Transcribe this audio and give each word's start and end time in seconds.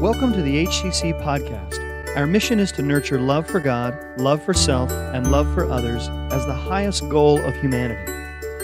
Welcome 0.00 0.32
to 0.34 0.42
the 0.42 0.64
HCC 0.64 1.20
podcast. 1.24 2.16
Our 2.16 2.24
mission 2.24 2.60
is 2.60 2.70
to 2.72 2.82
nurture 2.82 3.20
love 3.20 3.48
for 3.48 3.58
God, 3.58 3.98
love 4.16 4.40
for 4.40 4.54
self, 4.54 4.92
and 4.92 5.32
love 5.32 5.52
for 5.52 5.68
others 5.68 6.08
as 6.32 6.46
the 6.46 6.54
highest 6.54 7.08
goal 7.08 7.40
of 7.40 7.52
humanity. 7.56 8.12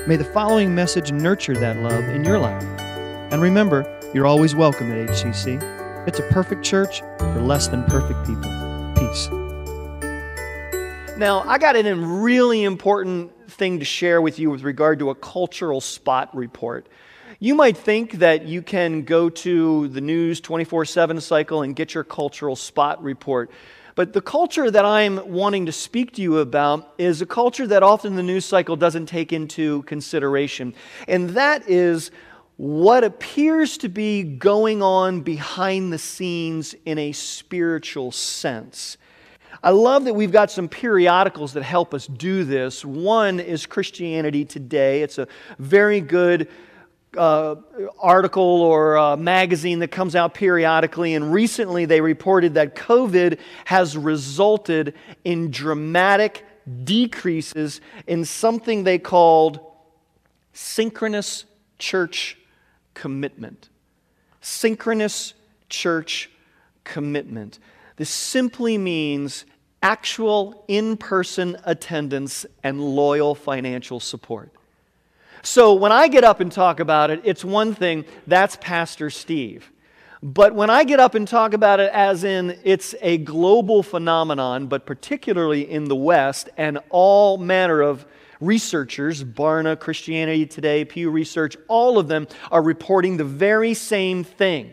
May 0.06 0.14
the 0.14 0.30
following 0.32 0.76
message 0.76 1.10
nurture 1.10 1.54
that 1.54 1.78
love 1.78 2.04
in 2.04 2.22
your 2.22 2.38
life. 2.38 2.62
And 3.32 3.42
remember, 3.42 3.84
you're 4.14 4.28
always 4.28 4.54
welcome 4.54 4.92
at 4.92 5.08
HCC. 5.08 6.06
It's 6.06 6.20
a 6.20 6.28
perfect 6.28 6.64
church 6.64 7.00
for 7.18 7.40
less 7.40 7.66
than 7.66 7.82
perfect 7.86 8.20
people. 8.28 8.94
Peace. 8.94 9.28
Now, 11.18 11.42
I 11.48 11.58
got 11.58 11.74
a 11.74 11.94
really 11.94 12.62
important 12.62 13.32
thing 13.50 13.80
to 13.80 13.84
share 13.84 14.22
with 14.22 14.38
you 14.38 14.50
with 14.50 14.62
regard 14.62 15.00
to 15.00 15.10
a 15.10 15.16
cultural 15.16 15.80
spot 15.80 16.32
report. 16.32 16.88
You 17.44 17.54
might 17.54 17.76
think 17.76 18.12
that 18.12 18.46
you 18.46 18.62
can 18.62 19.02
go 19.02 19.28
to 19.28 19.88
the 19.88 20.00
news 20.00 20.40
24 20.40 20.86
7 20.86 21.20
cycle 21.20 21.60
and 21.60 21.76
get 21.76 21.92
your 21.92 22.02
cultural 22.02 22.56
spot 22.56 23.02
report. 23.02 23.50
But 23.96 24.14
the 24.14 24.22
culture 24.22 24.70
that 24.70 24.86
I'm 24.86 25.30
wanting 25.30 25.66
to 25.66 25.72
speak 25.72 26.12
to 26.12 26.22
you 26.22 26.38
about 26.38 26.94
is 26.96 27.20
a 27.20 27.26
culture 27.26 27.66
that 27.66 27.82
often 27.82 28.16
the 28.16 28.22
news 28.22 28.46
cycle 28.46 28.76
doesn't 28.76 29.04
take 29.04 29.30
into 29.30 29.82
consideration. 29.82 30.72
And 31.06 31.28
that 31.36 31.68
is 31.68 32.12
what 32.56 33.04
appears 33.04 33.76
to 33.76 33.90
be 33.90 34.22
going 34.22 34.82
on 34.82 35.20
behind 35.20 35.92
the 35.92 35.98
scenes 35.98 36.74
in 36.86 36.98
a 36.98 37.12
spiritual 37.12 38.10
sense. 38.10 38.96
I 39.62 39.68
love 39.68 40.06
that 40.06 40.14
we've 40.14 40.32
got 40.32 40.50
some 40.50 40.66
periodicals 40.66 41.52
that 41.52 41.62
help 41.62 41.92
us 41.92 42.06
do 42.06 42.44
this. 42.44 42.86
One 42.86 43.38
is 43.38 43.66
Christianity 43.66 44.46
Today. 44.46 45.02
It's 45.02 45.18
a 45.18 45.28
very 45.58 46.00
good 46.00 46.48
uh, 47.16 47.56
article 48.00 48.42
or 48.42 48.96
uh, 48.96 49.16
magazine 49.16 49.78
that 49.80 49.88
comes 49.88 50.14
out 50.14 50.34
periodically, 50.34 51.14
and 51.14 51.32
recently 51.32 51.84
they 51.84 52.00
reported 52.00 52.54
that 52.54 52.74
COVID 52.74 53.38
has 53.64 53.96
resulted 53.96 54.94
in 55.24 55.50
dramatic 55.50 56.44
decreases 56.84 57.80
in 58.06 58.24
something 58.24 58.84
they 58.84 58.98
called 58.98 59.60
synchronous 60.52 61.44
church 61.78 62.38
commitment. 62.94 63.68
Synchronous 64.40 65.34
church 65.68 66.30
commitment. 66.84 67.58
This 67.96 68.10
simply 68.10 68.78
means 68.78 69.44
actual 69.82 70.64
in 70.68 70.96
person 70.96 71.56
attendance 71.64 72.46
and 72.62 72.80
loyal 72.80 73.34
financial 73.34 74.00
support. 74.00 74.53
So 75.44 75.74
when 75.74 75.92
I 75.92 76.08
get 76.08 76.24
up 76.24 76.40
and 76.40 76.50
talk 76.50 76.80
about 76.80 77.10
it, 77.10 77.20
it's 77.22 77.44
one 77.44 77.74
thing, 77.74 78.06
that's 78.26 78.56
Pastor 78.62 79.10
Steve. 79.10 79.70
But 80.22 80.54
when 80.54 80.70
I 80.70 80.84
get 80.84 81.00
up 81.00 81.14
and 81.14 81.28
talk 81.28 81.52
about 81.52 81.80
it 81.80 81.90
as 81.92 82.24
in 82.24 82.58
it's 82.64 82.94
a 83.02 83.18
global 83.18 83.82
phenomenon, 83.82 84.68
but 84.68 84.86
particularly 84.86 85.70
in 85.70 85.84
the 85.84 85.94
West, 85.94 86.48
and 86.56 86.78
all 86.88 87.36
manner 87.36 87.82
of 87.82 88.06
researchers, 88.40 89.22
Barna, 89.22 89.78
Christianity 89.78 90.46
Today, 90.46 90.82
Pew 90.82 91.10
Research, 91.10 91.58
all 91.68 91.98
of 91.98 92.08
them 92.08 92.26
are 92.50 92.62
reporting 92.62 93.18
the 93.18 93.24
very 93.24 93.74
same 93.74 94.24
thing. 94.24 94.72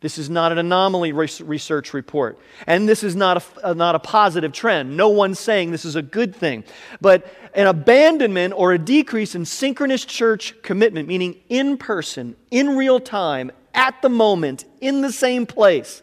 This 0.00 0.16
is 0.16 0.30
not 0.30 0.52
an 0.52 0.58
anomaly 0.58 1.10
research 1.12 1.92
report. 1.92 2.38
And 2.68 2.88
this 2.88 3.02
is 3.02 3.16
not 3.16 3.42
a, 3.42 3.70
uh, 3.70 3.74
not 3.74 3.96
a 3.96 3.98
positive 3.98 4.52
trend. 4.52 4.96
No 4.96 5.08
one's 5.08 5.40
saying 5.40 5.72
this 5.72 5.84
is 5.84 5.96
a 5.96 6.02
good 6.02 6.36
thing. 6.36 6.62
But 7.00 7.26
an 7.54 7.66
abandonment 7.66 8.54
or 8.56 8.72
a 8.72 8.78
decrease 8.78 9.34
in 9.34 9.44
synchronous 9.44 10.04
church 10.04 10.54
commitment, 10.62 11.08
meaning 11.08 11.36
in 11.48 11.76
person, 11.78 12.36
in 12.52 12.76
real 12.76 13.00
time, 13.00 13.50
at 13.74 14.00
the 14.00 14.08
moment, 14.08 14.64
in 14.80 15.00
the 15.00 15.10
same 15.10 15.46
place, 15.46 16.02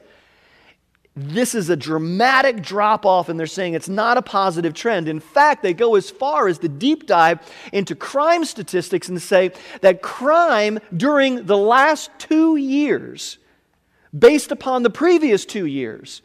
this 1.15 1.55
is 1.55 1.69
a 1.69 1.77
dramatic 1.77 2.61
drop 2.61 3.05
off, 3.05 3.30
and 3.30 3.39
they're 3.39 3.47
saying 3.47 3.73
it's 3.75 3.87
not 3.87 4.17
a 4.17 4.21
positive 4.21 4.73
trend. 4.73 5.07
In 5.07 5.21
fact, 5.21 5.63
they 5.63 5.73
go 5.73 5.95
as 5.95 6.09
far 6.09 6.49
as 6.49 6.59
the 6.59 6.67
deep 6.67 7.05
dive 7.05 7.39
into 7.71 7.95
crime 7.95 8.43
statistics 8.43 9.08
and 9.08 9.21
say 9.21 9.52
that 9.80 10.02
crime 10.02 10.80
during 10.95 11.45
the 11.45 11.58
last 11.58 12.11
two 12.20 12.58
years 12.58 13.37
based 14.17 14.52
upon 14.52 14.83
the 14.83 14.89
previous 14.89 15.45
two 15.45 15.65
years, 15.65 16.21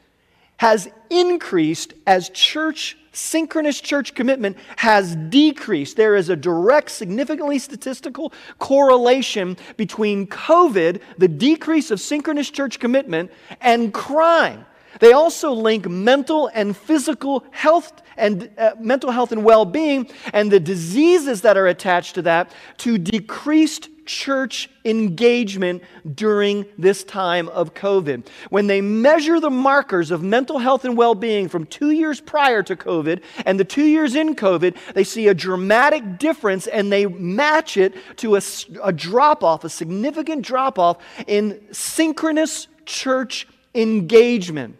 has 0.59 0.91
increased 1.09 1.95
as 2.07 2.29
church, 2.29 2.99
synchronous 3.13 3.81
church 3.81 4.15
commitment 4.15 4.59
has 4.77 5.17
decreased. 5.17 5.97
There 5.97 6.17
is 6.17 6.29
a 6.29 6.37
direct, 6.37 6.91
significantly 6.91 7.59
statistical 7.59 8.33
correlation 8.59 9.57
between 9.79 10.27
COVID, 10.27 11.01
the 11.17 11.29
decrease 11.29 11.91
of 11.91 12.01
synchronous 12.01 12.51
church 12.51 12.79
commitment, 12.79 13.31
and 13.63 13.93
crime. 13.95 14.67
They 14.99 15.13
also 15.13 15.53
link 15.53 15.89
mental 15.89 16.51
and 16.53 16.77
physical 16.77 17.45
health 17.53 18.03
and 18.17 18.51
uh, 18.59 18.73
mental 18.79 19.11
health 19.11 19.33
and 19.33 19.45
well-being 19.45 20.11
and 20.33 20.51
the 20.51 20.61
diseases 20.61 21.43
that 21.43 21.57
are 21.57 21.69
attached 21.69 22.17
to 22.17 22.23
that 22.23 22.53
to 22.79 22.99
decreased 22.99 23.89
church 24.11 24.69
engagement 24.85 25.83
during 26.15 26.67
this 26.77 27.05
time 27.05 27.49
of 27.51 27.75
COVID. 27.75 28.27
When 28.51 28.67
they 28.67 28.81
measure 28.81 29.39
the 29.39 29.51
markers 29.51 30.11
of 30.11 30.21
mental 30.23 30.59
health 30.59 30.85
and 30.85 30.97
well 30.97 31.15
being 31.15 31.49
from 31.49 31.65
two 31.67 31.93
years 31.93 32.21
prior 32.21 32.63
to 32.65 32.75
COVID 32.75 33.23
and 33.47 33.61
the 33.61 33.65
two 33.65 33.85
years 33.85 34.17
in 34.17 34.35
COVID, 34.35 34.77
they 34.95 35.05
see 35.05 35.29
a 35.29 35.35
dramatic 35.35 36.19
difference 36.19 36.67
and 36.67 36.91
they 36.91 37.07
match 37.07 37.77
it 37.77 37.95
to 38.17 38.35
a, 38.35 38.43
a 38.83 38.93
drop 38.93 39.45
off, 39.45 39.63
a 39.63 39.69
significant 39.69 40.45
drop 40.45 40.79
off 40.79 40.99
in 41.29 41.61
synchronous 41.71 42.67
church 42.85 43.47
engagement. 43.77 44.77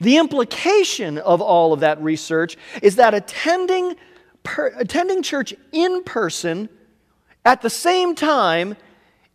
The 0.00 0.16
implication 0.16 1.18
of 1.18 1.40
all 1.40 1.72
of 1.72 1.80
that 1.80 2.02
research 2.02 2.56
is 2.82 2.96
that 2.96 3.12
attending, 3.12 3.96
per, 4.42 4.72
attending 4.78 5.22
church 5.22 5.54
in 5.72 6.02
person 6.04 6.68
at 7.44 7.60
the 7.60 7.70
same 7.70 8.14
time 8.14 8.76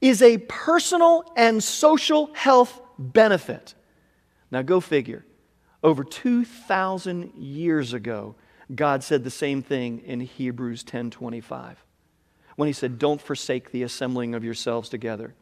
is 0.02 0.22
a 0.22 0.40
personal 0.40 1.32
and 1.36 1.64
social 1.64 2.34
health 2.34 2.82
benefit. 2.98 3.76
Now, 4.52 4.62
go 4.62 4.80
figure. 4.80 5.26
Over 5.84 6.04
2,000 6.04 7.34
years 7.36 7.94
ago, 7.94 8.36
God 8.74 9.04
said 9.04 9.24
the 9.24 9.30
same 9.30 9.62
thing 9.62 10.00
in 10.00 10.20
Hebrews 10.22 10.84
10:25 10.84 11.86
when 12.56 12.68
he 12.68 12.74
said, 12.74 12.98
"Don't 12.98 13.22
forsake 13.22 13.72
the 13.72 13.84
assembling 13.84 14.34
of 14.34 14.44
yourselves 14.44 14.90
together." 14.90 15.36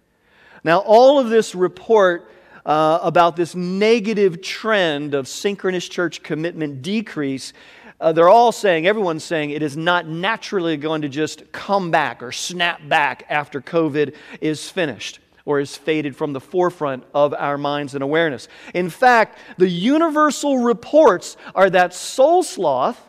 Now, 0.64 0.80
all 0.80 1.20
of 1.20 1.30
this 1.30 1.56
report 1.56 2.30
uh, 2.66 3.00
about 3.02 3.36
this 3.36 3.56
negative 3.56 4.42
trend 4.42 5.14
of 5.14 5.28
synchronous 5.28 5.88
church 5.88 6.24
commitment 6.24 6.82
decrease 6.82 7.54
uh, 8.04 8.12
they're 8.12 8.28
all 8.28 8.52
saying, 8.52 8.86
everyone's 8.86 9.24
saying, 9.24 9.52
it 9.52 9.64
is 9.64 9.78
not 9.78 10.06
naturally 10.06 10.76
going 10.76 11.04
to 11.04 11.08
just 11.08 11.50
come 11.54 11.90
back 11.90 12.22
or 12.22 12.34
snap 12.34 12.82
back 12.90 13.26
after 13.30 13.62
COVID 13.62 14.14
is 14.42 14.70
finished 14.70 15.20
or 15.46 15.62
is 15.62 15.78
faded 15.78 16.14
from 16.14 16.34
the 16.34 16.40
forefront 16.42 17.06
of 17.14 17.34
our 17.34 17.58
minds 17.58 17.94
and 17.94 18.04
awareness. 18.04 18.50
In 18.74 18.90
fact, 18.90 19.38
the 19.58 19.70
universal 19.70 20.58
reports 20.60 21.38
are 21.56 21.70
that 21.70 21.94
soul 21.94 22.44
sloth 22.44 23.02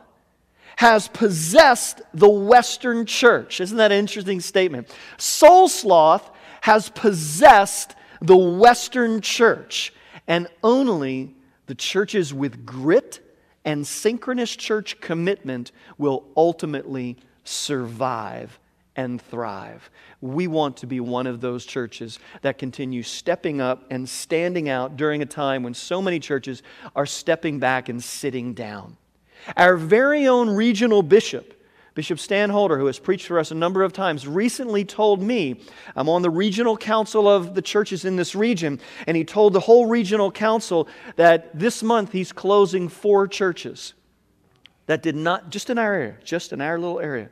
has 0.77 1.09
possessed 1.09 2.01
the 2.13 2.29
Western 2.29 3.05
church. 3.05 3.61
Isn't 3.61 3.79
that 3.79 3.91
an 3.91 3.99
interesting 3.99 4.41
statement? 4.41 4.95
Soul 5.17 5.69
sloth 5.69 6.31
has 6.61 6.89
possessed 6.91 7.97
the 8.25 8.37
Western 8.37 9.21
church, 9.21 9.93
and 10.27 10.49
only 10.63 11.35
the 11.67 11.75
churches 11.75 12.33
with 12.33 12.65
grit 12.65 13.21
and 13.65 13.87
synchronous 13.87 14.57
church 14.57 15.01
commitment 15.01 15.73
will 15.99 16.25
ultimately 16.37 17.17
survive 17.45 18.59
and 18.97 19.21
thrive. 19.21 19.91
We 20.21 20.47
want 20.47 20.79
to 20.79 20.87
be 20.87 21.01
one 21.01 21.27
of 21.27 21.41
those 21.41 21.67
churches 21.67 22.19
that 22.43 22.59
continue 22.59 23.03
stepping 23.03 23.61
up 23.61 23.85
and 23.91 24.09
standing 24.09 24.69
out 24.69 24.97
during 24.97 25.21
a 25.21 25.27
time 25.27 25.63
when 25.63 25.75
so 25.75 26.01
many 26.01 26.19
churches 26.19 26.63
are 26.97 27.07
stepping 27.07 27.59
back 27.59 27.89
and 27.89 28.03
sitting 28.03 28.55
down. 28.55 28.97
Our 29.57 29.77
very 29.77 30.27
own 30.27 30.49
regional 30.49 31.03
bishop, 31.03 31.54
Bishop 31.95 32.19
Stan 32.19 32.51
Holder, 32.51 32.77
who 32.77 32.87
has 32.87 32.99
preached 32.99 33.29
for 33.29 33.39
us 33.39 33.53
a 33.53 33.55
number 33.55 33.85
of 33.85 33.93
times, 33.93 34.27
recently 34.27 34.85
told 34.85 35.23
me, 35.23 35.61
I'm 35.95 36.09
on 36.09 36.23
the 36.23 36.31
regional 36.31 36.77
council 36.77 37.29
of 37.29 37.55
the 37.55 37.63
churches 37.63 38.05
in 38.05 38.17
this 38.17 38.35
region, 38.35 38.81
and 39.07 39.17
he 39.17 39.25
told 39.25 39.53
the 39.53 39.61
whole 39.61 39.87
regional 39.87 40.33
council 40.33 40.89
that 41.15 41.57
this 41.57 41.85
month 41.85 42.11
he's 42.11 42.33
closing 42.33 42.89
four 42.89 43.29
churches 43.29 43.95
that 44.87 45.03
did 45.03 45.15
not, 45.15 45.51
just 45.51 45.71
in 45.71 45.79
our 45.79 45.95
area, 45.95 46.17
just 46.25 46.53
in 46.53 46.61
our 46.61 46.79
little 46.79 46.99
area, 46.99 47.31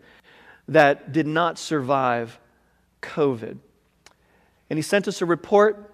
that 0.68 1.12
did 1.12 1.26
not 1.26 1.58
survive 1.58 2.38
COVID. 3.02 3.58
And 4.70 4.78
he 4.78 4.82
sent 4.82 5.08
us 5.08 5.20
a 5.20 5.26
report 5.26 5.92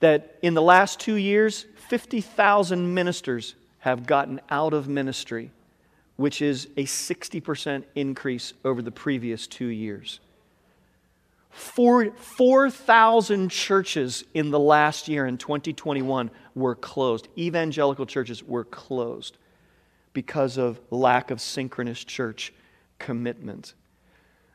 that 0.00 0.38
in 0.42 0.54
the 0.54 0.62
last 0.62 0.98
two 0.98 1.14
years, 1.14 1.66
50,000 1.88 2.92
ministers 2.92 3.54
have 3.78 4.06
gotten 4.06 4.40
out 4.50 4.74
of 4.74 4.88
ministry 4.88 5.52
which 6.16 6.42
is 6.42 6.66
a 6.76 6.84
60% 6.84 7.84
increase 7.94 8.52
over 8.64 8.82
the 8.82 8.90
previous 8.90 9.46
two 9.46 9.66
years. 9.66 10.20
4,000 11.50 13.50
churches 13.50 14.24
in 14.32 14.50
the 14.50 14.58
last 14.58 15.08
year 15.08 15.26
in 15.26 15.36
2021 15.36 16.30
were 16.54 16.74
closed. 16.74 17.28
Evangelical 17.36 18.06
churches 18.06 18.42
were 18.42 18.64
closed 18.64 19.36
because 20.14 20.56
of 20.56 20.80
lack 20.90 21.30
of 21.30 21.40
synchronous 21.40 22.02
church 22.04 22.54
commitment. 22.98 23.74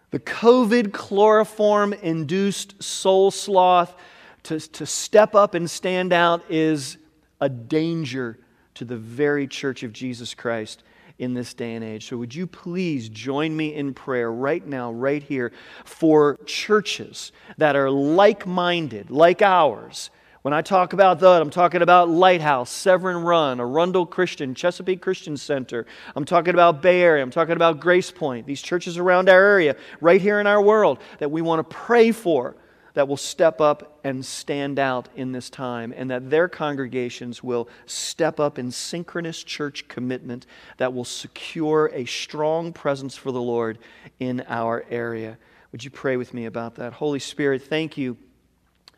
The 0.09 0.19
COVID 0.19 0.93
chloroform 0.93 1.93
induced 1.93 2.81
soul 2.81 3.29
sloth 3.29 3.95
to, 4.43 4.59
to 4.59 4.85
step 4.85 5.35
up 5.35 5.53
and 5.53 5.69
stand 5.69 6.13
out 6.13 6.49
is 6.49 6.97
a 7.41 7.49
danger 7.49 8.39
to 8.75 8.85
the 8.85 8.97
very 8.97 9.47
church 9.47 9.83
of 9.83 9.93
Jesus 9.93 10.33
Christ 10.33 10.83
in 11.19 11.33
this 11.33 11.53
day 11.53 11.73
and 11.75 11.83
age. 11.83 12.07
So, 12.07 12.17
would 12.17 12.33
you 12.33 12.47
please 12.47 13.09
join 13.09 13.55
me 13.55 13.73
in 13.73 13.93
prayer 13.93 14.31
right 14.31 14.65
now, 14.65 14.91
right 14.91 15.23
here, 15.23 15.51
for 15.85 16.37
churches 16.45 17.31
that 17.57 17.75
are 17.75 17.89
like 17.89 18.45
minded, 18.45 19.09
like 19.09 19.41
ours? 19.41 20.09
When 20.43 20.53
I 20.53 20.61
talk 20.61 20.93
about 20.93 21.19
that, 21.19 21.41
I'm 21.41 21.49
talking 21.49 21.81
about 21.81 22.09
Lighthouse, 22.09 22.69
Severn 22.69 23.17
Run, 23.17 23.59
Arundel 23.59 24.05
Christian, 24.05 24.55
Chesapeake 24.55 25.01
Christian 25.01 25.35
Center. 25.35 25.85
I'm 26.15 26.23
talking 26.23 26.53
about 26.53 26.81
Bay 26.81 27.01
Area. 27.01 27.21
I'm 27.21 27.31
talking 27.31 27.55
about 27.55 27.81
Grace 27.81 28.11
Point, 28.11 28.45
these 28.45 28.61
churches 28.61 28.97
around 28.97 29.27
our 29.27 29.43
area, 29.43 29.75
right 29.99 30.21
here 30.21 30.39
in 30.39 30.47
our 30.47 30.61
world, 30.61 30.99
that 31.19 31.31
we 31.31 31.41
want 31.41 31.67
to 31.67 31.75
pray 31.75 32.11
for 32.13 32.55
that 32.97 33.07
will 33.07 33.15
step 33.15 33.61
up 33.61 33.99
and 34.03 34.25
stand 34.25 34.79
out 34.79 35.07
in 35.15 35.31
this 35.31 35.51
time, 35.51 35.93
and 35.95 36.09
that 36.09 36.31
their 36.31 36.47
congregations 36.47 37.43
will 37.43 37.69
step 37.85 38.39
up 38.39 38.57
in 38.57 38.71
synchronous 38.71 39.43
church 39.43 39.87
commitment 39.87 40.47
that 40.77 40.91
will 40.91 41.05
secure 41.05 41.91
a 41.93 42.05
strong 42.05 42.73
presence 42.73 43.15
for 43.15 43.31
the 43.31 43.39
Lord 43.39 43.77
in 44.19 44.43
our 44.47 44.83
area. 44.89 45.37
Would 45.71 45.83
you 45.83 45.91
pray 45.91 46.17
with 46.17 46.33
me 46.33 46.45
about 46.45 46.73
that? 46.77 46.91
Holy 46.91 47.19
Spirit, 47.19 47.61
thank 47.61 47.99
you 47.99 48.17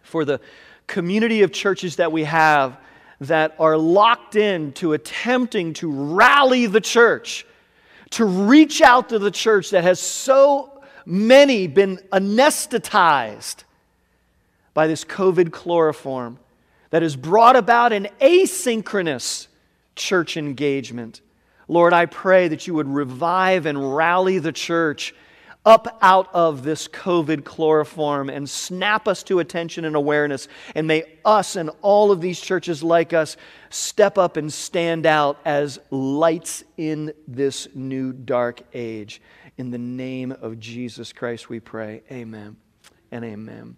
for 0.02 0.24
the 0.24 0.40
community 0.88 1.42
of 1.42 1.52
churches 1.52 1.98
that 1.98 2.13
we 2.13 2.24
have 2.24 2.78
that 3.19 3.54
are 3.60 3.78
locked 3.78 4.38
in 4.38 4.72
to 4.75 4.94
attempting 4.94 5.74
to 5.74 5.92
rally 5.92 6.68
the 6.68 6.80
church, 6.80 7.45
to 8.12 8.24
reach 8.24 8.81
out 8.81 9.10
to 9.10 9.19
the 9.19 9.30
church 9.30 9.72
that 9.72 9.84
has 9.84 10.00
so 10.00 10.81
many 11.06 11.68
been 11.68 11.98
anesthetized 12.13 13.66
by 14.74 14.88
this 14.88 15.04
COVID 15.04 15.51
chloroform 15.51 16.39
that 16.89 17.01
has 17.01 17.16
brought 17.16 17.56
about 17.56 17.94
an 17.94 18.07
asynchronous 18.21 19.48
church 19.95 20.38
engagement. 20.38 21.21
Lord, 21.68 21.94
I 21.94 22.06
pray 22.07 22.48
that 22.48 22.66
you 22.66 22.74
would 22.74 22.88
revive 22.88 23.66
and 23.66 23.95
rally 23.95 24.39
the 24.39 24.51
church 24.51 25.13
up 25.66 26.00
out 26.01 26.33
of 26.33 26.63
this 26.63 26.88
COVID 26.88 27.44
chloroform 27.44 28.30
and 28.30 28.50
snap 28.50 29.07
us 29.07 29.24
to 29.24 29.39
attention 29.39 29.86
and 29.86 29.95
awareness. 29.95 30.48
And 30.74 30.88
may 30.88 31.04
us 31.25 31.56
and 31.56 31.69
all 31.81 32.12
of 32.12 32.21
these 32.21 32.39
churches 32.39 32.81
like 32.81 33.13
us 33.13 33.38
step 33.69 34.18
up 34.18 34.38
and 34.38 34.51
stand 34.51 35.06
out 35.06 35.38
as 35.45 35.80
lights 35.92 36.63
in 36.77 37.13
this 37.27 37.68
new 37.75 38.13
dark 38.13 38.62
age. 38.74 39.21
In 39.57 39.69
the 39.69 39.77
name 39.77 40.31
of 40.31 40.60
Jesus 40.60 41.12
Christ, 41.12 41.50
we 41.50 41.60
pray. 41.60 42.01
Amen 42.10 42.69
and 43.11 43.25
amen. 43.25 43.75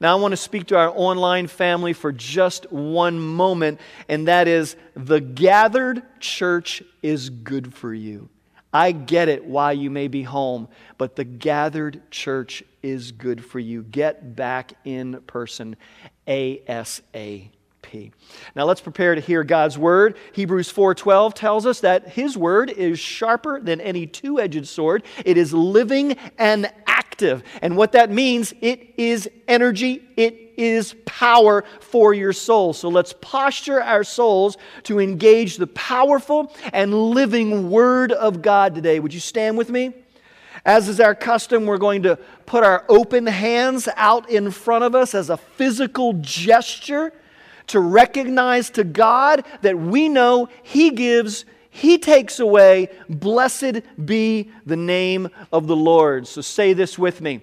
Now, 0.00 0.16
I 0.16 0.20
want 0.20 0.32
to 0.32 0.36
speak 0.36 0.68
to 0.68 0.76
our 0.76 0.92
online 0.94 1.48
family 1.48 1.92
for 1.92 2.12
just 2.12 2.70
one 2.72 3.18
moment, 3.18 3.80
and 4.08 4.28
that 4.28 4.46
is 4.46 4.76
the 4.94 5.20
gathered 5.20 6.02
church 6.20 6.82
is 7.02 7.30
good 7.30 7.74
for 7.74 7.92
you. 7.92 8.28
I 8.72 8.92
get 8.92 9.28
it 9.28 9.44
why 9.44 9.72
you 9.72 9.90
may 9.90 10.08
be 10.08 10.22
home, 10.22 10.68
but 10.98 11.16
the 11.16 11.24
gathered 11.24 12.10
church 12.10 12.62
is 12.82 13.12
good 13.12 13.44
for 13.44 13.58
you. 13.58 13.82
Get 13.82 14.36
back 14.36 14.74
in 14.84 15.20
person 15.26 15.76
ASAP. 16.26 17.50
Now 18.54 18.64
let's 18.64 18.82
prepare 18.82 19.14
to 19.14 19.20
hear 19.20 19.42
God's 19.44 19.78
word. 19.78 20.18
Hebrews 20.32 20.70
4:12 20.70 21.32
tells 21.32 21.64
us 21.64 21.80
that 21.80 22.08
his 22.08 22.36
word 22.36 22.70
is 22.70 22.98
sharper 22.98 23.60
than 23.60 23.80
any 23.80 24.06
two-edged 24.06 24.68
sword. 24.68 25.04
It 25.24 25.38
is 25.38 25.54
living 25.54 26.16
and 26.36 26.70
active. 26.98 27.42
And 27.62 27.76
what 27.76 27.92
that 27.92 28.10
means, 28.10 28.52
it 28.60 28.94
is 28.96 29.30
energy, 29.46 30.02
it 30.16 30.54
is 30.56 30.94
power 31.04 31.64
for 31.80 32.12
your 32.12 32.32
soul. 32.32 32.72
So 32.72 32.88
let's 32.88 33.14
posture 33.20 33.80
our 33.80 34.02
souls 34.04 34.56
to 34.84 34.98
engage 34.98 35.56
the 35.56 35.68
powerful 35.68 36.52
and 36.72 36.92
living 36.92 37.70
word 37.70 38.12
of 38.12 38.42
God 38.42 38.74
today. 38.74 38.98
Would 38.98 39.14
you 39.14 39.20
stand 39.20 39.56
with 39.56 39.70
me? 39.70 39.94
As 40.64 40.88
is 40.88 41.00
our 41.00 41.14
custom, 41.14 41.66
we're 41.66 41.78
going 41.78 42.02
to 42.02 42.16
put 42.46 42.64
our 42.64 42.84
open 42.88 43.26
hands 43.26 43.88
out 43.96 44.28
in 44.28 44.50
front 44.50 44.84
of 44.84 44.94
us 44.94 45.14
as 45.14 45.30
a 45.30 45.36
physical 45.36 46.14
gesture 46.14 47.12
to 47.68 47.80
recognize 47.80 48.70
to 48.70 48.82
God 48.82 49.44
that 49.62 49.78
we 49.78 50.08
know 50.08 50.48
He 50.62 50.90
gives, 50.90 51.44
He 51.78 51.96
takes 51.96 52.40
away. 52.40 52.88
Blessed 53.08 53.82
be 54.04 54.50
the 54.66 54.76
name 54.76 55.28
of 55.52 55.68
the 55.68 55.76
Lord. 55.76 56.26
So 56.26 56.40
say 56.40 56.72
this 56.72 56.98
with 56.98 57.20
me 57.20 57.40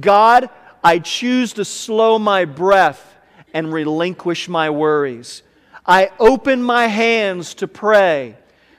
God, 0.00 0.48
I 0.82 1.00
choose 1.00 1.52
to 1.54 1.66
slow 1.66 2.18
my 2.18 2.46
breath 2.46 3.14
and 3.52 3.70
relinquish 3.70 4.48
my 4.48 4.70
worries. 4.70 5.42
I 5.84 6.10
open 6.18 6.62
my 6.62 6.86
hands 6.86 7.52
to 7.56 7.68
pray. 7.68 8.38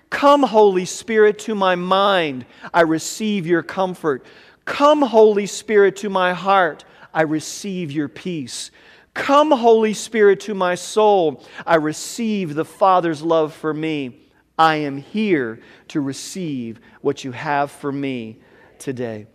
Come, 0.09 0.41
Holy 0.41 0.85
Spirit, 0.85 1.37
to 1.39 1.53
my 1.53 1.75
mind. 1.75 2.47
I 2.73 2.81
receive 2.81 3.45
your 3.45 3.61
comfort. 3.61 4.25
Come, 4.65 5.03
Holy 5.03 5.45
Spirit, 5.45 5.97
to 5.97 6.09
my 6.09 6.33
heart. 6.33 6.83
I 7.13 7.21
receive 7.21 7.91
your 7.91 8.07
peace. 8.07 8.71
Come, 9.13 9.51
Holy 9.51 9.93
Spirit, 9.93 10.39
to 10.41 10.55
my 10.55 10.73
soul. 10.73 11.43
I 11.63 11.75
receive 11.75 12.55
the 12.55 12.65
Father's 12.65 13.21
love 13.21 13.53
for 13.53 13.71
me. 13.71 14.24
I 14.57 14.75
am 14.77 14.97
here 14.97 15.59
to 15.89 16.01
receive 16.01 16.79
what 17.01 17.23
you 17.23 17.31
have 17.31 17.71
for 17.71 17.91
me 17.91 18.39
today. 18.79 19.27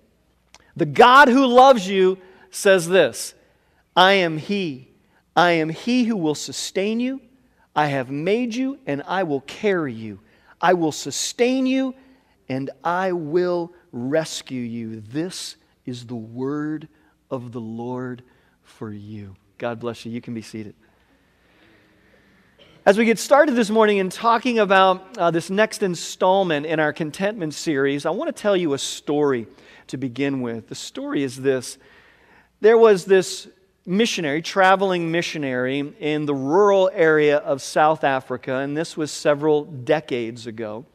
The 0.76 0.86
God 0.86 1.28
who 1.28 1.46
loves 1.46 1.86
you 1.86 2.18
says 2.50 2.88
this 2.88 3.34
I 3.96 4.14
am 4.14 4.38
He. 4.38 4.88
I 5.36 5.52
am 5.52 5.68
He 5.68 6.04
who 6.04 6.16
will 6.16 6.34
sustain 6.34 7.00
you. 7.00 7.20
I 7.74 7.86
have 7.86 8.10
made 8.10 8.54
you, 8.54 8.78
and 8.86 9.02
I 9.06 9.22
will 9.22 9.42
carry 9.42 9.92
you. 9.92 10.20
I 10.60 10.74
will 10.74 10.92
sustain 10.92 11.66
you, 11.66 11.94
and 12.48 12.70
I 12.82 13.12
will 13.12 13.72
rescue 13.92 14.62
you. 14.62 15.00
This 15.00 15.56
is 15.86 16.06
the 16.06 16.16
word 16.16 16.88
of 17.30 17.52
the 17.52 17.60
Lord 17.60 18.22
for 18.62 18.92
you. 18.92 19.36
God 19.58 19.78
bless 19.78 20.04
you. 20.04 20.12
You 20.12 20.20
can 20.20 20.34
be 20.34 20.42
seated. 20.42 20.74
As 22.86 22.96
we 22.96 23.04
get 23.04 23.18
started 23.18 23.56
this 23.56 23.68
morning 23.68 23.98
in 23.98 24.08
talking 24.08 24.58
about 24.58 25.18
uh, 25.18 25.30
this 25.30 25.50
next 25.50 25.82
installment 25.82 26.64
in 26.64 26.80
our 26.80 26.94
contentment 26.94 27.52
series, 27.52 28.06
I 28.06 28.10
want 28.10 28.34
to 28.34 28.42
tell 28.42 28.56
you 28.56 28.72
a 28.72 28.78
story 28.78 29.46
to 29.88 29.98
begin 29.98 30.40
with. 30.40 30.68
The 30.68 30.74
story 30.74 31.22
is 31.22 31.36
this 31.36 31.76
there 32.62 32.78
was 32.78 33.04
this 33.04 33.48
missionary, 33.84 34.40
traveling 34.40 35.12
missionary 35.12 35.92
in 36.00 36.24
the 36.24 36.34
rural 36.34 36.90
area 36.94 37.36
of 37.36 37.60
South 37.60 38.02
Africa, 38.02 38.56
and 38.56 38.74
this 38.74 38.96
was 38.96 39.10
several 39.10 39.64
decades 39.64 40.46
ago. 40.46 40.86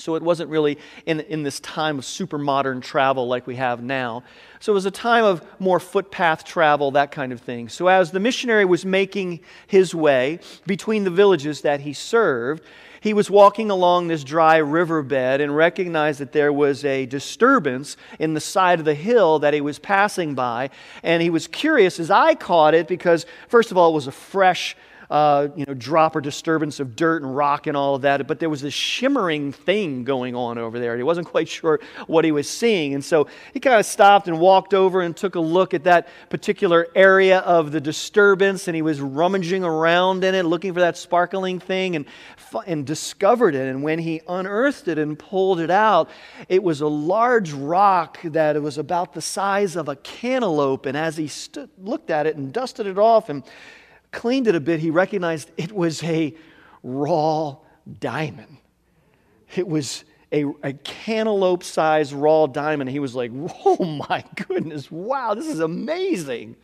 So 0.00 0.14
it 0.14 0.22
wasn't 0.22 0.50
really 0.50 0.78
in, 1.06 1.20
in 1.20 1.42
this 1.42 1.60
time 1.60 1.98
of 1.98 2.04
super 2.04 2.38
modern 2.38 2.80
travel 2.80 3.28
like 3.28 3.46
we 3.46 3.56
have 3.56 3.82
now. 3.82 4.24
So 4.58 4.72
it 4.72 4.74
was 4.74 4.86
a 4.86 4.90
time 4.90 5.24
of 5.24 5.44
more 5.58 5.80
footpath 5.80 6.44
travel, 6.44 6.90
that 6.92 7.12
kind 7.12 7.32
of 7.32 7.40
thing. 7.40 7.68
So 7.68 7.86
as 7.88 8.10
the 8.10 8.20
missionary 8.20 8.64
was 8.64 8.84
making 8.84 9.40
his 9.66 9.94
way 9.94 10.40
between 10.66 11.04
the 11.04 11.10
villages 11.10 11.62
that 11.62 11.80
he 11.80 11.92
served, 11.92 12.62
he 13.00 13.14
was 13.14 13.30
walking 13.30 13.70
along 13.70 14.08
this 14.08 14.22
dry 14.22 14.58
riverbed 14.58 15.40
and 15.40 15.56
recognized 15.56 16.20
that 16.20 16.32
there 16.32 16.52
was 16.52 16.84
a 16.84 17.06
disturbance 17.06 17.96
in 18.18 18.34
the 18.34 18.40
side 18.40 18.78
of 18.78 18.84
the 18.84 18.94
hill 18.94 19.38
that 19.38 19.54
he 19.54 19.62
was 19.62 19.78
passing 19.78 20.34
by. 20.34 20.68
And 21.02 21.22
he 21.22 21.30
was 21.30 21.46
curious. 21.46 21.98
as 21.98 22.10
I 22.10 22.34
caught 22.34 22.74
it 22.74 22.86
because, 22.86 23.24
first 23.48 23.70
of 23.70 23.78
all, 23.78 23.90
it 23.90 23.94
was 23.94 24.06
a 24.06 24.12
fresh 24.12 24.76
uh, 25.10 25.48
you 25.56 25.64
know, 25.66 25.74
drop 25.74 26.14
or 26.14 26.20
disturbance 26.20 26.78
of 26.78 26.94
dirt 26.94 27.22
and 27.22 27.36
rock 27.36 27.66
and 27.66 27.76
all 27.76 27.96
of 27.96 28.02
that, 28.02 28.24
but 28.28 28.38
there 28.38 28.48
was 28.48 28.62
this 28.62 28.72
shimmering 28.72 29.50
thing 29.50 30.04
going 30.04 30.36
on 30.36 30.56
over 30.56 30.78
there. 30.78 30.96
He 30.96 31.02
wasn't 31.02 31.26
quite 31.30 31.48
sure 31.48 31.80
what 32.06 32.24
he 32.24 32.30
was 32.30 32.48
seeing. 32.48 32.94
And 32.94 33.04
so 33.04 33.26
he 33.52 33.58
kind 33.58 33.78
of 33.78 33.86
stopped 33.86 34.28
and 34.28 34.38
walked 34.38 34.72
over 34.72 35.00
and 35.00 35.16
took 35.16 35.34
a 35.34 35.40
look 35.40 35.74
at 35.74 35.84
that 35.84 36.08
particular 36.28 36.86
area 36.94 37.40
of 37.40 37.72
the 37.72 37.80
disturbance, 37.80 38.68
and 38.68 38.76
he 38.76 38.82
was 38.82 39.00
rummaging 39.00 39.64
around 39.64 40.22
in 40.22 40.34
it, 40.34 40.44
looking 40.44 40.72
for 40.72 40.80
that 40.80 40.96
sparkling 40.96 41.58
thing, 41.58 41.96
and, 41.96 42.06
and 42.66 42.86
discovered 42.86 43.56
it. 43.56 43.66
And 43.66 43.82
when 43.82 43.98
he 43.98 44.20
unearthed 44.28 44.86
it 44.86 44.96
and 44.96 45.18
pulled 45.18 45.58
it 45.58 45.70
out, 45.70 46.08
it 46.48 46.62
was 46.62 46.82
a 46.82 46.86
large 46.86 47.52
rock 47.52 48.18
that 48.22 48.60
was 48.62 48.78
about 48.78 49.12
the 49.14 49.22
size 49.22 49.74
of 49.74 49.88
a 49.88 49.96
cantaloupe. 49.96 50.86
And 50.86 50.96
as 50.96 51.16
he 51.16 51.26
stood, 51.26 51.68
looked 51.78 52.10
at 52.10 52.26
it 52.26 52.36
and 52.36 52.52
dusted 52.52 52.86
it 52.86 52.98
off 52.98 53.28
and 53.28 53.42
cleaned 54.12 54.46
it 54.46 54.54
a 54.54 54.60
bit, 54.60 54.80
he 54.80 54.90
recognized 54.90 55.50
it 55.56 55.72
was 55.72 56.02
a 56.02 56.34
raw 56.82 57.56
diamond. 57.98 58.58
It 59.54 59.66
was, 59.66 60.04
a, 60.32 60.44
a 60.62 60.72
cantaloupe 60.72 61.64
sized 61.64 62.12
raw 62.12 62.46
diamond. 62.46 62.90
He 62.90 63.00
was 63.00 63.14
like, 63.14 63.32
oh 63.64 64.04
my 64.08 64.24
goodness, 64.46 64.90
wow, 64.90 65.34
this 65.34 65.46
is 65.46 65.60
amazing 65.60 66.56